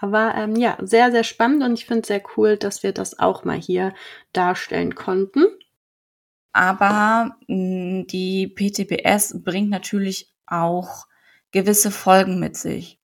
[0.00, 3.20] Aber ähm, ja, sehr, sehr spannend und ich finde es sehr cool, dass wir das
[3.20, 3.94] auch mal hier
[4.32, 5.44] darstellen konnten.
[6.52, 11.06] Aber mh, die PTBS bringt natürlich auch
[11.52, 13.00] gewisse Folgen mit sich.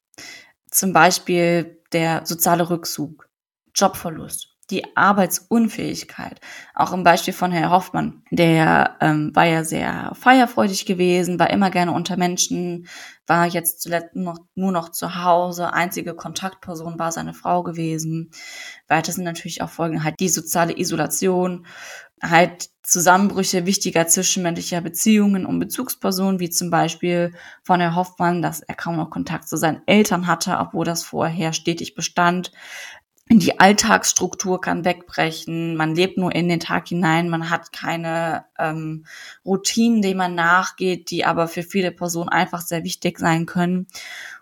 [0.70, 3.28] Zum Beispiel der soziale Rückzug,
[3.74, 6.40] Jobverlust, die Arbeitsunfähigkeit.
[6.74, 11.70] Auch im Beispiel von Herr Hoffmann, der ähm, war ja sehr feierfreudig gewesen, war immer
[11.70, 12.86] gerne unter Menschen,
[13.26, 18.30] war jetzt zuletzt noch, nur noch zu Hause, einzige Kontaktperson war seine Frau gewesen.
[18.88, 21.66] Weiter sind natürlich auch Folgen halt die soziale Isolation,
[22.22, 28.74] halt Zusammenbrüche wichtiger zwischenmenschlicher Beziehungen und Bezugspersonen, wie zum Beispiel von Herr Hoffmann, dass er
[28.74, 32.50] kaum noch Kontakt zu seinen Eltern hatte, obwohl das vorher stetig bestand
[33.30, 39.04] die Alltagsstruktur kann wegbrechen, man lebt nur in den Tag hinein, man hat keine ähm,
[39.44, 43.86] Routinen, denen man nachgeht, die aber für viele Personen einfach sehr wichtig sein können.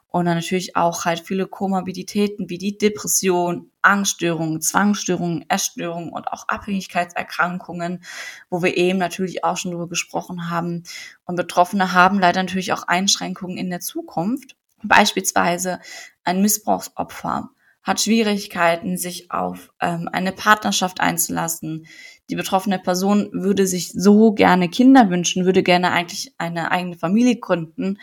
[0.08, 6.48] Und dann natürlich auch halt viele Komorbiditäten wie die Depression, Angststörungen, Zwangsstörungen, Essstörungen und auch
[6.48, 8.02] Abhängigkeitserkrankungen,
[8.48, 10.84] wo wir eben natürlich auch schon drüber gesprochen haben.
[11.26, 14.56] Und Betroffene haben leider natürlich auch Einschränkungen in der Zukunft.
[14.82, 15.80] Beispielsweise
[16.24, 17.50] ein Missbrauchsopfer
[17.86, 21.86] hat Schwierigkeiten, sich auf ähm, eine Partnerschaft einzulassen.
[22.28, 27.36] Die betroffene Person würde sich so gerne Kinder wünschen, würde gerne eigentlich eine eigene Familie
[27.36, 28.00] gründen,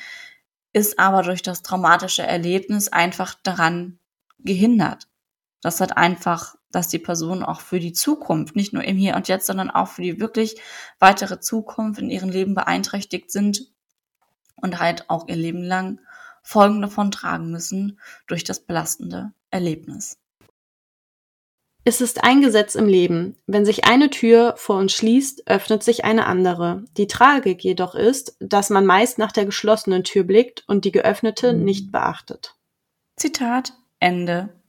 [0.72, 4.00] ist aber durch das traumatische Erlebnis einfach daran
[4.40, 5.10] gehindert.
[5.60, 9.28] Das hat einfach, dass die Personen auch für die Zukunft, nicht nur im Hier und
[9.28, 10.56] Jetzt, sondern auch für die wirklich
[11.00, 13.74] weitere Zukunft in ihrem Leben beeinträchtigt sind
[14.56, 16.00] und halt auch ihr Leben lang
[16.42, 20.18] Folgen davon tragen müssen durch das belastende Erlebnis.
[21.86, 23.38] Es ist ein Gesetz im Leben.
[23.46, 26.86] Wenn sich eine Tür vor uns schließt, öffnet sich eine andere.
[26.98, 31.54] Die Tragik jedoch ist, dass man meist nach der geschlossenen Tür blickt und die geöffnete
[31.54, 32.56] nicht beachtet.
[33.18, 34.62] Zitat Ende.